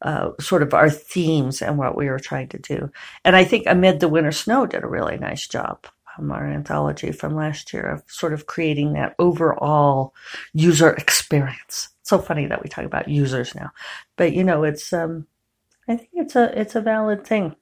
uh, 0.00 0.30
sort 0.40 0.62
of 0.62 0.74
our 0.74 0.90
themes 0.90 1.62
and 1.62 1.78
what 1.78 1.96
we 1.96 2.08
were 2.08 2.18
trying 2.18 2.48
to 2.48 2.58
do. 2.58 2.90
And 3.24 3.36
I 3.36 3.44
think 3.44 3.64
Amid 3.66 4.00
the 4.00 4.08
Winter 4.08 4.32
Snow 4.32 4.66
did 4.66 4.82
a 4.82 4.88
really 4.88 5.18
nice 5.18 5.46
job 5.46 5.86
um, 6.18 6.30
our 6.30 6.46
anthology 6.46 7.12
from 7.12 7.34
last 7.34 7.72
year 7.72 7.86
of 7.86 8.02
sort 8.06 8.32
of 8.32 8.46
creating 8.46 8.92
that 8.94 9.14
overall 9.18 10.14
user 10.52 10.90
experience. 10.90 11.88
It's 12.00 12.10
so 12.10 12.18
funny 12.18 12.46
that 12.46 12.62
we 12.62 12.68
talk 12.68 12.84
about 12.84 13.08
users 13.08 13.54
now, 13.54 13.70
but 14.16 14.32
you 14.32 14.44
know, 14.44 14.64
it's 14.64 14.92
um, 14.92 15.26
I 15.88 15.96
think 15.96 16.10
it's 16.14 16.36
a 16.36 16.58
it's 16.58 16.74
a 16.74 16.80
valid 16.80 17.26
thing. 17.26 17.56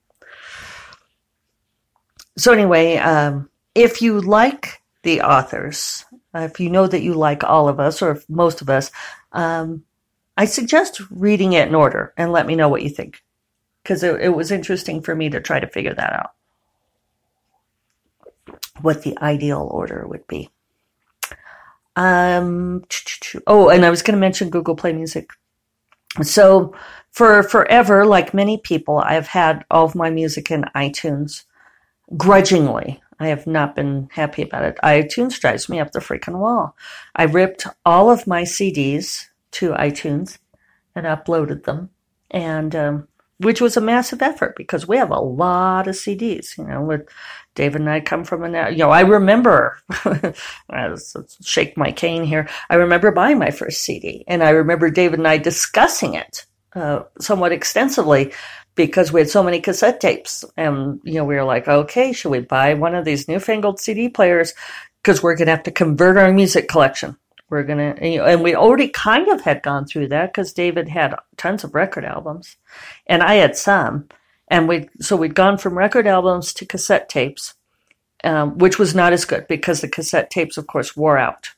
So 2.39 2.53
anyway, 2.53 2.97
um, 2.97 3.51
if 3.75 4.01
you 4.03 4.21
like 4.21 4.83
the 5.03 5.23
authors, 5.23 6.05
uh, 6.35 6.41
if 6.41 6.61
you 6.61 6.71
know 6.71 6.87
that 6.87 7.03
you 7.03 7.15
like 7.15 7.45
all 7.45 7.69
of 7.69 7.81
us 7.81 8.03
or 8.03 8.23
most 8.29 8.63
of 8.63 8.71
us, 8.71 8.91
um, 9.33 9.85
I 10.37 10.47
suggest 10.47 11.03
reading 11.11 11.53
it 11.53 11.69
in 11.69 11.75
order 11.75 12.15
and 12.17 12.33
let 12.33 12.47
me 12.47 12.57
know 12.57 12.69
what 12.69 12.83
you 12.83 12.89
think 12.89 13.23
because 13.83 14.03
it, 14.03 14.21
it 14.21 14.31
was 14.31 14.51
interesting 14.51 15.03
for 15.03 15.15
me 15.15 15.29
to 15.31 15.41
try 15.41 15.61
to 15.61 15.67
figure 15.67 15.95
that 15.95 16.13
out 16.13 16.31
what 18.83 19.03
the 19.03 19.17
ideal 19.19 19.69
order 19.71 20.07
would 20.07 20.27
be. 20.27 20.51
Um, 21.97 22.85
oh, 23.47 23.69
and 23.69 23.85
I 23.85 23.91
was 23.91 24.03
going 24.03 24.15
to 24.15 24.21
mention 24.21 24.51
Google 24.51 24.77
Play 24.77 24.93
Music. 24.93 25.31
So 26.23 26.75
for 27.11 27.43
forever, 27.43 28.05
like 28.05 28.35
many 28.35 28.59
people, 28.59 28.99
I've 28.99 29.29
had 29.29 29.65
all 29.71 29.85
of 29.85 29.95
my 29.95 30.11
music 30.11 30.51
in 30.51 30.65
iTunes 30.75 31.45
grudgingly. 32.17 33.01
I 33.19 33.29
have 33.29 33.47
not 33.47 33.77
been 33.77 34.09
happy 34.13 34.43
about 34.43 34.65
it. 34.65 34.79
iTunes 34.83 35.39
drives 35.39 35.69
me 35.69 35.79
up 35.79 35.93
the 35.93 36.01
freaking 36.01 36.39
wall. 36.39 36.75
I 37.15 37.25
ripped 37.25 37.67
all 37.85 38.11
of 38.11 38.27
my 38.27 38.43
CDs 38.43 39.27
to 39.53 39.73
iTunes 39.73 40.39
and 40.95 41.07
uploaded 41.07 41.65
them. 41.65 41.91
And 42.31 42.75
um, 42.75 43.09
which 43.41 43.61
was 43.61 43.77
a 43.77 43.81
massive 43.81 44.23
effort 44.23 44.55
because 44.57 44.87
we 44.87 44.97
have 44.97 45.11
a 45.11 45.21
lot 45.21 45.89
of 45.89 45.95
CDs. 45.95 46.57
You 46.59 46.65
know, 46.65 46.83
with 46.83 47.09
David 47.55 47.81
and 47.81 47.91
I 47.91 48.01
come 48.01 48.25
from 48.25 48.55
a, 48.55 48.71
you 48.71 48.79
know, 48.79 48.91
I 48.91 49.01
remember, 49.01 49.79
shake 51.43 51.77
my 51.77 51.93
cane 51.93 52.25
here. 52.25 52.49
I 52.69 52.77
remember 52.77 53.11
buying 53.13 53.39
my 53.39 53.51
first 53.51 53.83
CD, 53.83 54.25
and 54.29 54.43
I 54.43 54.51
remember 54.51 54.91
David 54.91 55.19
and 55.19 55.29
I 55.29 55.39
discussing 55.39 56.15
it 56.15 56.47
uh, 56.75 57.05
somewhat 57.19 57.53
extensively 57.53 58.33
because 58.77 59.13
we 59.13 59.21
had 59.21 59.31
so 59.31 59.43
many 59.43 59.61
cassette 59.61 60.01
tapes, 60.01 60.45
and 60.57 61.01
you 61.03 61.15
know, 61.15 61.25
we 61.25 61.35
were 61.35 61.45
like, 61.45 61.67
okay, 61.67 62.13
should 62.13 62.31
we 62.31 62.41
buy 62.41 62.75
one 62.75 62.95
of 62.95 63.05
these 63.05 63.27
newfangled 63.27 63.81
CD 63.81 64.09
players 64.09 64.55
because 65.03 65.23
we're 65.23 65.37
going 65.37 65.47
to 65.47 65.53
have 65.53 65.63
to 65.65 65.71
convert 65.71 66.17
our 66.17 66.33
music 66.33 66.69
collection. 66.69 67.17
We're 67.51 67.65
gonna, 67.65 67.97
and 68.01 68.43
we 68.43 68.55
already 68.55 68.89
kind 68.89 69.29
of 69.29 69.41
had 69.41 69.63
gone 69.63 69.85
through 69.85 70.09
that 70.09 70.33
because 70.33 70.53
David 70.53 70.89
had 70.89 71.17
tons 71.37 71.65
of 71.65 71.75
record 71.75 72.05
albums, 72.05 72.57
and 73.09 73.25
I 73.25 73.35
had 73.35 73.57
some, 73.57 74.09
and 74.47 74.69
we 74.69 74.89
so 75.01 75.17
we'd 75.17 75.35
gone 75.35 75.59
from 75.59 75.77
record 75.77 76.07
albums 76.07 76.55
to 76.55 76.65
cassette 76.65 77.09
tapes, 77.09 77.55
um, 78.23 78.57
which 78.59 78.79
was 78.79 78.95
not 78.95 79.13
as 79.13 79.25
good 79.25 79.49
because 79.49 79.81
the 79.81 79.89
cassette 79.89 80.31
tapes, 80.31 80.59
of 80.59 80.69
course, 80.69 80.97
wore 80.97 81.19
out. 81.19 81.51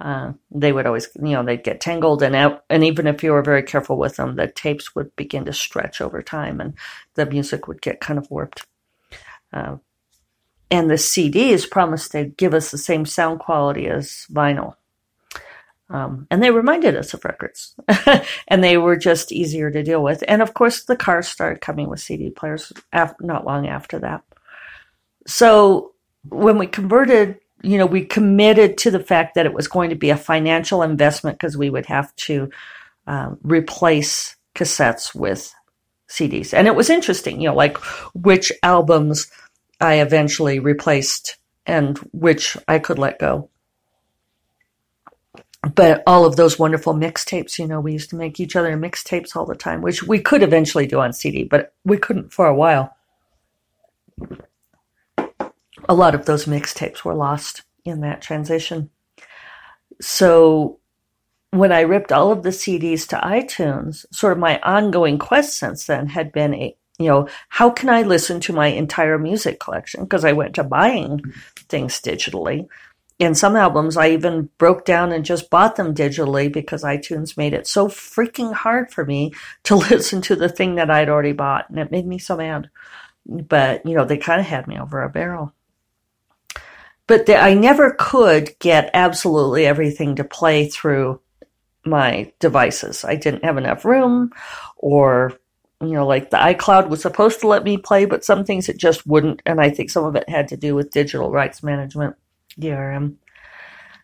Uh, 0.00 0.32
they 0.50 0.72
would 0.72 0.86
always, 0.86 1.08
you 1.16 1.32
know, 1.32 1.42
they'd 1.42 1.64
get 1.64 1.80
tangled 1.82 2.22
and 2.22 2.34
out, 2.34 2.64
and 2.70 2.82
even 2.82 3.06
if 3.06 3.22
you 3.22 3.32
were 3.32 3.42
very 3.42 3.62
careful 3.62 3.98
with 3.98 4.16
them, 4.16 4.36
the 4.36 4.48
tapes 4.48 4.94
would 4.94 5.14
begin 5.16 5.44
to 5.44 5.52
stretch 5.52 6.00
over 6.00 6.22
time, 6.22 6.60
and 6.62 6.74
the 7.14 7.26
music 7.26 7.68
would 7.68 7.82
get 7.82 8.00
kind 8.00 8.18
of 8.18 8.30
warped. 8.30 8.66
Uh, 9.52 9.76
and 10.70 10.90
the 10.90 10.94
CDs 10.94 11.70
promised 11.70 12.12
to 12.12 12.24
give 12.24 12.54
us 12.54 12.70
the 12.70 12.78
same 12.78 13.04
sound 13.04 13.38
quality 13.40 13.86
as 13.86 14.26
vinyl. 14.32 14.74
Um, 15.88 16.26
and 16.30 16.42
they 16.42 16.50
reminded 16.50 16.96
us 16.96 17.14
of 17.14 17.24
records, 17.24 17.76
and 18.48 18.64
they 18.64 18.76
were 18.76 18.96
just 18.96 19.30
easier 19.30 19.70
to 19.70 19.84
deal 19.84 20.02
with. 20.02 20.24
And 20.26 20.42
of 20.42 20.54
course, 20.54 20.84
the 20.84 20.96
cars 20.96 21.28
started 21.28 21.60
coming 21.60 21.88
with 21.88 22.00
CD 22.00 22.30
players 22.30 22.72
not 23.20 23.44
long 23.44 23.68
after 23.68 24.00
that. 24.00 24.22
So 25.26 25.92
when 26.28 26.58
we 26.58 26.66
converted, 26.66 27.38
you 27.62 27.78
know, 27.78 27.86
we 27.86 28.04
committed 28.04 28.78
to 28.78 28.90
the 28.90 29.02
fact 29.02 29.34
that 29.34 29.46
it 29.46 29.54
was 29.54 29.68
going 29.68 29.90
to 29.90 29.96
be 29.96 30.10
a 30.10 30.16
financial 30.16 30.82
investment 30.82 31.38
because 31.38 31.56
we 31.56 31.70
would 31.70 31.86
have 31.86 32.14
to 32.16 32.50
um, 33.06 33.38
replace 33.42 34.34
cassettes 34.56 35.14
with 35.14 35.54
CDs. 36.08 36.52
And 36.52 36.66
it 36.66 36.74
was 36.74 36.90
interesting, 36.90 37.40
you 37.40 37.48
know, 37.48 37.54
like 37.54 37.78
which 38.14 38.50
albums 38.62 39.30
I 39.80 40.00
eventually 40.00 40.58
replaced 40.58 41.36
and 41.66 41.98
which 42.12 42.56
I 42.66 42.78
could 42.78 42.98
let 42.98 43.18
go 43.18 43.50
but 45.74 46.02
all 46.06 46.24
of 46.24 46.36
those 46.36 46.58
wonderful 46.58 46.94
mixtapes, 46.94 47.58
you 47.58 47.66
know, 47.66 47.80
we 47.80 47.92
used 47.92 48.10
to 48.10 48.16
make 48.16 48.38
each 48.38 48.56
other 48.56 48.76
mixtapes 48.76 49.34
all 49.34 49.46
the 49.46 49.54
time, 49.54 49.82
which 49.82 50.02
we 50.02 50.20
could 50.20 50.42
eventually 50.42 50.86
do 50.86 51.00
on 51.00 51.12
CD, 51.12 51.44
but 51.44 51.74
we 51.84 51.96
couldn't 51.96 52.32
for 52.32 52.46
a 52.46 52.54
while. 52.54 52.94
A 55.88 55.94
lot 55.94 56.14
of 56.14 56.26
those 56.26 56.46
mixtapes 56.46 57.04
were 57.04 57.14
lost 57.14 57.62
in 57.84 58.00
that 58.00 58.22
transition. 58.22 58.90
So 60.00 60.78
when 61.50 61.72
I 61.72 61.80
ripped 61.80 62.12
all 62.12 62.32
of 62.32 62.42
the 62.42 62.50
CDs 62.50 63.06
to 63.08 63.16
iTunes, 63.16 64.04
sort 64.12 64.32
of 64.32 64.38
my 64.38 64.60
ongoing 64.60 65.18
quest 65.18 65.58
since 65.58 65.86
then 65.86 66.08
had 66.08 66.32
been 66.32 66.54
a, 66.54 66.76
you 66.98 67.08
know, 67.08 67.28
how 67.48 67.70
can 67.70 67.88
I 67.88 68.02
listen 68.02 68.40
to 68.40 68.52
my 68.52 68.68
entire 68.68 69.18
music 69.18 69.60
collection? 69.60 70.02
Because 70.02 70.24
I 70.24 70.32
went 70.32 70.54
to 70.56 70.64
buying 70.64 71.20
things 71.68 72.00
digitally 72.00 72.68
and 73.18 73.36
some 73.36 73.56
albums 73.56 73.96
I 73.96 74.10
even 74.10 74.50
broke 74.58 74.84
down 74.84 75.12
and 75.12 75.24
just 75.24 75.48
bought 75.48 75.76
them 75.76 75.94
digitally 75.94 76.52
because 76.52 76.84
iTunes 76.84 77.36
made 77.36 77.54
it 77.54 77.66
so 77.66 77.88
freaking 77.88 78.52
hard 78.52 78.90
for 78.90 79.04
me 79.04 79.32
to 79.64 79.76
listen 79.76 80.20
to 80.22 80.36
the 80.36 80.48
thing 80.48 80.74
that 80.74 80.90
I'd 80.90 81.08
already 81.08 81.32
bought. 81.32 81.70
And 81.70 81.78
it 81.78 81.90
made 81.90 82.06
me 82.06 82.18
so 82.18 82.36
mad. 82.36 82.68
But, 83.24 83.86
you 83.86 83.96
know, 83.96 84.04
they 84.04 84.18
kind 84.18 84.40
of 84.40 84.46
had 84.46 84.66
me 84.66 84.78
over 84.78 85.02
a 85.02 85.08
barrel. 85.08 85.52
But 87.06 87.26
the, 87.26 87.36
I 87.36 87.54
never 87.54 87.96
could 87.98 88.58
get 88.58 88.90
absolutely 88.92 89.64
everything 89.64 90.16
to 90.16 90.24
play 90.24 90.68
through 90.68 91.20
my 91.84 92.32
devices. 92.40 93.04
I 93.04 93.14
didn't 93.14 93.44
have 93.44 93.56
enough 93.56 93.84
room 93.84 94.32
or 94.76 95.38
you 95.82 95.92
know, 95.92 96.06
like 96.06 96.30
the 96.30 96.38
iCloud 96.38 96.88
was 96.88 97.02
supposed 97.02 97.40
to 97.40 97.48
let 97.48 97.62
me 97.62 97.76
play, 97.76 98.06
but 98.06 98.24
some 98.24 98.44
things 98.44 98.68
it 98.68 98.78
just 98.78 99.06
wouldn't. 99.06 99.42
And 99.44 99.60
I 99.60 99.68
think 99.68 99.90
some 99.90 100.04
of 100.04 100.16
it 100.16 100.26
had 100.26 100.48
to 100.48 100.56
do 100.56 100.74
with 100.74 100.90
digital 100.90 101.30
rights 101.30 101.62
management. 101.62 102.16
DRM. 102.60 103.16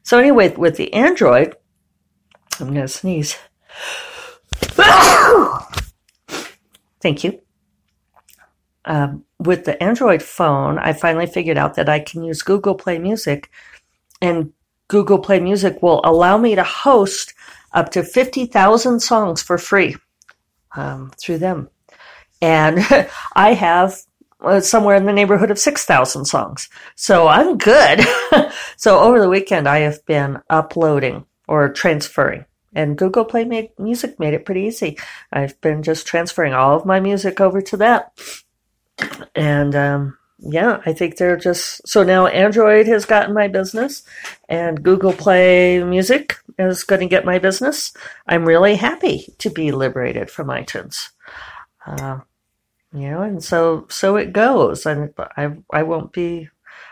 So 0.02 0.18
anyway, 0.18 0.54
with 0.56 0.76
the 0.76 0.92
Android, 0.92 1.54
I'm 2.60 2.68
going 2.68 2.80
to 2.80 2.88
sneeze. 2.88 3.36
Thank 7.00 7.24
you. 7.24 7.40
Um, 8.84 9.24
with 9.38 9.64
the 9.64 9.80
Android 9.82 10.22
phone, 10.22 10.78
I 10.78 10.92
finally 10.92 11.26
figured 11.26 11.58
out 11.58 11.74
that 11.74 11.88
I 11.88 12.00
can 12.00 12.22
use 12.22 12.42
Google 12.42 12.74
Play 12.74 12.98
Music, 12.98 13.50
and 14.20 14.52
Google 14.88 15.18
Play 15.18 15.40
Music 15.40 15.82
will 15.82 16.00
allow 16.04 16.36
me 16.36 16.54
to 16.54 16.64
host 16.64 17.34
up 17.72 17.90
to 17.92 18.02
50,000 18.02 19.00
songs 19.00 19.42
for 19.42 19.56
free 19.56 19.96
um, 20.76 21.12
through 21.18 21.38
them. 21.38 21.70
And 22.40 22.78
I 23.36 23.54
have 23.54 23.96
somewhere 24.60 24.96
in 24.96 25.04
the 25.04 25.12
neighborhood 25.12 25.50
of 25.50 25.58
6,000 25.58 26.24
songs. 26.24 26.68
So 26.96 27.28
I'm 27.28 27.58
good. 27.58 28.00
so 28.76 29.00
over 29.00 29.20
the 29.20 29.28
weekend, 29.28 29.68
I 29.68 29.80
have 29.80 30.04
been 30.06 30.40
uploading 30.50 31.26
or 31.48 31.68
transferring. 31.68 32.44
And 32.74 32.96
Google 32.96 33.24
Play 33.24 33.44
made, 33.44 33.70
Music 33.78 34.18
made 34.18 34.34
it 34.34 34.46
pretty 34.46 34.62
easy. 34.62 34.98
I've 35.32 35.60
been 35.60 35.82
just 35.82 36.06
transferring 36.06 36.54
all 36.54 36.76
of 36.76 36.86
my 36.86 37.00
music 37.00 37.40
over 37.40 37.60
to 37.60 37.76
that. 37.78 38.18
And 39.34 39.74
um, 39.74 40.18
yeah, 40.38 40.80
I 40.84 40.92
think 40.92 41.16
they're 41.16 41.36
just 41.36 41.86
so 41.86 42.02
now 42.02 42.26
Android 42.26 42.86
has 42.86 43.04
gotten 43.04 43.34
my 43.34 43.48
business 43.48 44.02
and 44.48 44.82
Google 44.82 45.12
Play 45.12 45.82
Music 45.84 46.36
is 46.58 46.84
going 46.84 47.00
to 47.00 47.06
get 47.06 47.24
my 47.24 47.38
business. 47.38 47.92
I'm 48.26 48.44
really 48.44 48.76
happy 48.76 49.26
to 49.38 49.50
be 49.50 49.70
liberated 49.70 50.30
from 50.30 50.48
iTunes. 50.48 51.10
Uh, 51.86 52.20
you 52.92 53.10
know, 53.10 53.22
and 53.22 53.42
so 53.42 53.86
so 53.88 54.16
it 54.16 54.32
goes. 54.32 54.86
And 54.86 55.12
I 55.36 55.56
I 55.72 55.82
won't 55.82 56.12
be. 56.12 56.48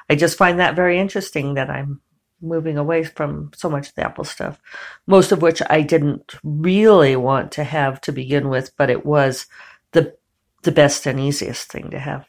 I 0.08 0.14
just 0.16 0.38
find 0.38 0.58
that 0.58 0.76
very 0.76 0.98
interesting 0.98 1.54
that 1.54 1.70
I'm 1.70 2.00
moving 2.42 2.78
away 2.78 3.04
from 3.04 3.50
so 3.54 3.68
much 3.68 3.88
of 3.88 3.94
the 3.94 4.04
Apple 4.04 4.24
stuff, 4.24 4.58
most 5.06 5.30
of 5.30 5.42
which 5.42 5.62
I 5.68 5.82
didn't 5.82 6.34
really 6.42 7.16
want 7.16 7.52
to 7.52 7.64
have 7.64 8.00
to 8.02 8.12
begin 8.12 8.48
with, 8.48 8.76
but 8.76 8.90
it 8.90 9.04
was 9.04 9.46
the 9.92 10.16
the 10.62 10.72
best 10.72 11.06
and 11.06 11.20
easiest 11.20 11.70
thing 11.70 11.90
to 11.90 11.98
have. 11.98 12.26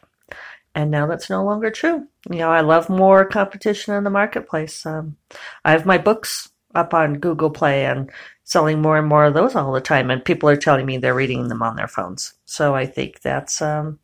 And 0.74 0.90
now 0.90 1.06
that's 1.06 1.30
no 1.30 1.44
longer 1.44 1.70
true. 1.70 2.08
You 2.30 2.40
know, 2.40 2.50
I 2.50 2.62
love 2.62 2.90
more 2.90 3.26
competition 3.26 3.94
in 3.94 4.04
the 4.04 4.10
marketplace. 4.10 4.86
Um, 4.86 5.18
I 5.66 5.72
have 5.72 5.86
my 5.86 5.98
books 5.98 6.50
up 6.74 6.94
on 6.94 7.20
Google 7.20 7.50
Play 7.50 7.86
and 7.86 8.10
selling 8.52 8.82
more 8.82 8.98
and 8.98 9.08
more 9.08 9.26
of 9.26 9.34
those 9.34 9.56
all 9.56 9.72
the 9.72 9.82
time, 9.82 10.12
and 10.12 10.26
people 10.26 10.50
are 10.50 10.58
telling 10.58 10.86
me 10.86 10.98
they're 10.98 11.16
reading 11.22 11.48
them 11.48 11.64
on 11.64 11.76
their 11.78 11.88
phones. 11.88 12.34
So 12.46 12.76
I 12.76 12.86
think 12.86 13.22
that's 13.22 13.62
um, 13.62 14.00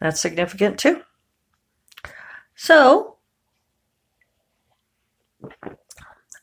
that's 0.00 0.20
significant 0.20 0.78
too. 0.78 1.02
So 2.56 3.16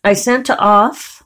I 0.03 0.13
sent 0.13 0.49
off. 0.49 1.23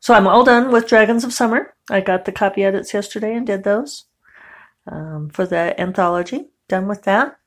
So 0.00 0.14
I'm 0.14 0.28
all 0.28 0.44
done 0.44 0.72
with 0.72 0.88
Dragons 0.88 1.24
of 1.24 1.32
Summer. 1.32 1.74
I 1.90 2.00
got 2.00 2.24
the 2.24 2.32
copy 2.32 2.64
edits 2.64 2.94
yesterday 2.94 3.34
and 3.34 3.46
did 3.46 3.64
those 3.64 4.06
um, 4.86 5.30
for 5.30 5.46
the 5.46 5.80
anthology. 5.80 6.50
Done 6.68 6.88
with 6.88 7.02
that. 7.04 7.38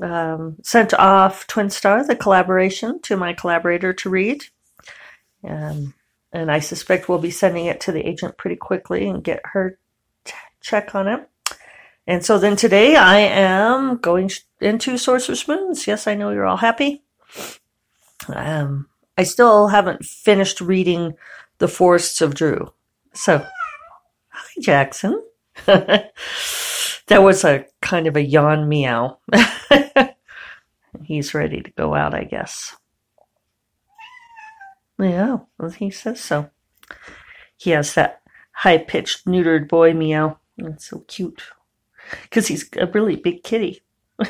um, 0.00 0.56
sent 0.62 0.94
off 0.94 1.46
Twin 1.46 1.70
Star, 1.70 2.04
the 2.06 2.16
collaboration, 2.16 3.00
to 3.02 3.16
my 3.16 3.32
collaborator 3.32 3.92
to 3.94 4.10
read. 4.10 4.44
Um, 5.48 5.94
and 6.32 6.50
I 6.50 6.60
suspect 6.60 7.08
we'll 7.08 7.18
be 7.18 7.30
sending 7.30 7.66
it 7.66 7.80
to 7.82 7.92
the 7.92 8.06
agent 8.06 8.38
pretty 8.38 8.56
quickly 8.56 9.06
and 9.08 9.22
get 9.22 9.40
her 9.52 9.78
t- 10.24 10.34
check 10.60 10.94
on 10.94 11.08
it. 11.08 11.28
And 12.06 12.24
so 12.24 12.38
then 12.38 12.56
today 12.56 12.96
I 12.96 13.18
am 13.18 13.98
going 13.98 14.30
into 14.60 14.98
Sorcerous 14.98 15.46
Moons. 15.46 15.86
Yes, 15.86 16.06
I 16.06 16.14
know 16.14 16.30
you're 16.30 16.46
all 16.46 16.56
happy. 16.56 17.02
Um, 18.28 18.88
I 19.16 19.24
still 19.24 19.68
haven't 19.68 20.04
finished 20.04 20.60
reading 20.60 21.14
The 21.58 21.68
Forests 21.68 22.20
of 22.20 22.34
Dru. 22.34 22.72
So, 23.12 23.46
hi, 24.28 24.60
Jackson. 24.60 25.22
that 25.66 26.12
was 27.08 27.44
a 27.44 27.66
kind 27.80 28.06
of 28.06 28.16
a 28.16 28.22
yawn 28.22 28.68
meow. 28.68 29.18
He's 31.04 31.34
ready 31.34 31.60
to 31.60 31.70
go 31.72 31.94
out, 31.94 32.14
I 32.14 32.24
guess. 32.24 32.74
Yeah, 35.02 35.38
well, 35.58 35.70
he 35.70 35.90
says 35.90 36.20
so. 36.20 36.50
He 37.56 37.70
has 37.70 37.94
that 37.94 38.22
high 38.52 38.78
pitched, 38.78 39.26
neutered 39.26 39.68
boy 39.68 39.94
meow. 39.94 40.38
That's 40.56 40.90
so 40.90 41.00
cute. 41.08 41.42
Because 42.22 42.46
he's 42.46 42.68
a 42.76 42.86
really 42.86 43.16
big 43.16 43.42
kitty. 43.42 43.82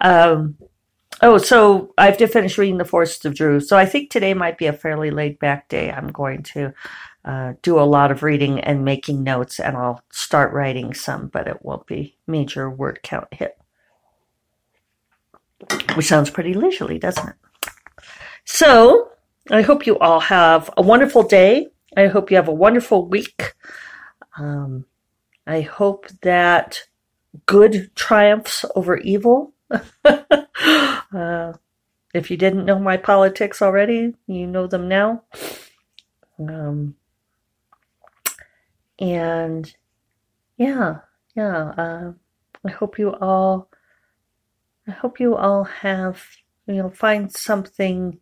um, 0.00 0.56
oh, 1.20 1.36
so 1.38 1.92
I 1.98 2.06
have 2.06 2.16
to 2.18 2.26
finish 2.26 2.56
reading 2.56 2.78
The 2.78 2.84
Forests 2.84 3.24
of 3.24 3.34
Dru. 3.34 3.60
So 3.60 3.76
I 3.76 3.84
think 3.84 4.10
today 4.10 4.32
might 4.32 4.56
be 4.56 4.66
a 4.66 4.72
fairly 4.72 5.10
laid 5.10 5.38
back 5.38 5.68
day. 5.68 5.90
I'm 5.90 6.08
going 6.08 6.42
to 6.54 6.72
uh, 7.24 7.54
do 7.62 7.78
a 7.78 7.82
lot 7.82 8.10
of 8.10 8.22
reading 8.22 8.60
and 8.60 8.84
making 8.84 9.22
notes, 9.22 9.58
and 9.58 9.76
I'll 9.76 10.02
start 10.10 10.52
writing 10.52 10.94
some, 10.94 11.28
but 11.28 11.48
it 11.48 11.62
won't 11.62 11.86
be 11.86 12.16
major 12.26 12.70
word 12.70 13.00
count 13.02 13.28
hit. 13.32 13.58
Which 15.94 16.06
sounds 16.06 16.30
pretty 16.30 16.54
leisurely, 16.54 16.98
doesn't 16.98 17.28
it? 17.28 17.34
So 18.44 19.10
I 19.50 19.62
hope 19.62 19.86
you 19.86 19.98
all 19.98 20.20
have 20.20 20.70
a 20.76 20.82
wonderful 20.82 21.22
day. 21.22 21.68
I 21.96 22.06
hope 22.06 22.30
you 22.30 22.36
have 22.36 22.48
a 22.48 22.52
wonderful 22.52 23.06
week. 23.06 23.54
Um, 24.38 24.86
I 25.46 25.60
hope 25.60 26.08
that 26.22 26.80
good 27.46 27.94
triumphs 27.94 28.64
over 28.74 28.96
evil. 28.96 29.52
uh, 30.04 31.52
if 32.14 32.30
you 32.30 32.36
didn't 32.36 32.64
know 32.64 32.78
my 32.78 32.96
politics 32.96 33.60
already, 33.60 34.14
you 34.26 34.46
know 34.46 34.66
them 34.66 34.88
now. 34.88 35.24
Um, 36.38 36.94
and 38.98 39.74
yeah, 40.56 41.00
yeah, 41.34 41.72
uh, 41.76 42.12
I 42.64 42.70
hope 42.70 42.98
you 42.98 43.12
all, 43.14 43.68
I 44.86 44.92
hope 44.92 45.20
you 45.20 45.36
all 45.36 45.64
have, 45.64 46.22
you 46.66 46.74
know, 46.74 46.90
find 46.90 47.32
something, 47.32 48.20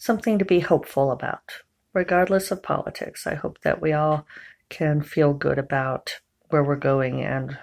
something 0.00 0.38
to 0.38 0.44
be 0.44 0.60
hopeful 0.60 1.12
about, 1.12 1.52
regardless 1.92 2.50
of 2.50 2.62
politics. 2.62 3.26
I 3.26 3.34
hope 3.34 3.60
that 3.60 3.80
we 3.80 3.92
all 3.92 4.26
can 4.70 5.02
feel 5.02 5.34
good 5.34 5.58
about 5.58 6.20
where 6.48 6.64
we're 6.64 6.76
going 6.76 7.22
and 7.22 7.58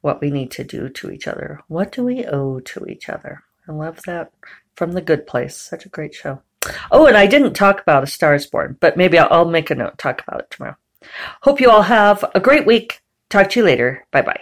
what 0.00 0.20
we 0.20 0.30
need 0.30 0.50
to 0.52 0.64
do 0.64 0.88
to 0.88 1.10
each 1.10 1.28
other. 1.28 1.60
What 1.68 1.92
do 1.92 2.02
we 2.02 2.24
owe 2.24 2.60
to 2.60 2.86
each 2.86 3.08
other? 3.08 3.42
I 3.68 3.72
love 3.72 4.02
that 4.06 4.32
from 4.74 4.92
The 4.92 5.02
Good 5.02 5.26
Place. 5.26 5.56
Such 5.56 5.84
a 5.86 5.90
great 5.90 6.14
show. 6.14 6.42
Oh, 6.90 7.06
and 7.06 7.16
I 7.16 7.26
didn't 7.26 7.52
talk 7.52 7.80
about 7.80 8.02
A 8.02 8.06
Star 8.06 8.34
is 8.34 8.46
Born, 8.46 8.78
but 8.80 8.96
maybe 8.96 9.18
I'll, 9.18 9.28
I'll 9.30 9.44
make 9.44 9.70
a 9.70 9.74
note, 9.74 9.98
talk 9.98 10.22
about 10.26 10.40
it 10.40 10.50
tomorrow. 10.50 10.76
Hope 11.42 11.60
you 11.60 11.70
all 11.70 11.82
have 11.82 12.24
a 12.34 12.40
great 12.40 12.66
week. 12.66 13.02
Talk 13.28 13.50
to 13.50 13.60
you 13.60 13.66
later. 13.66 14.06
Bye 14.10 14.22
bye. 14.22 14.40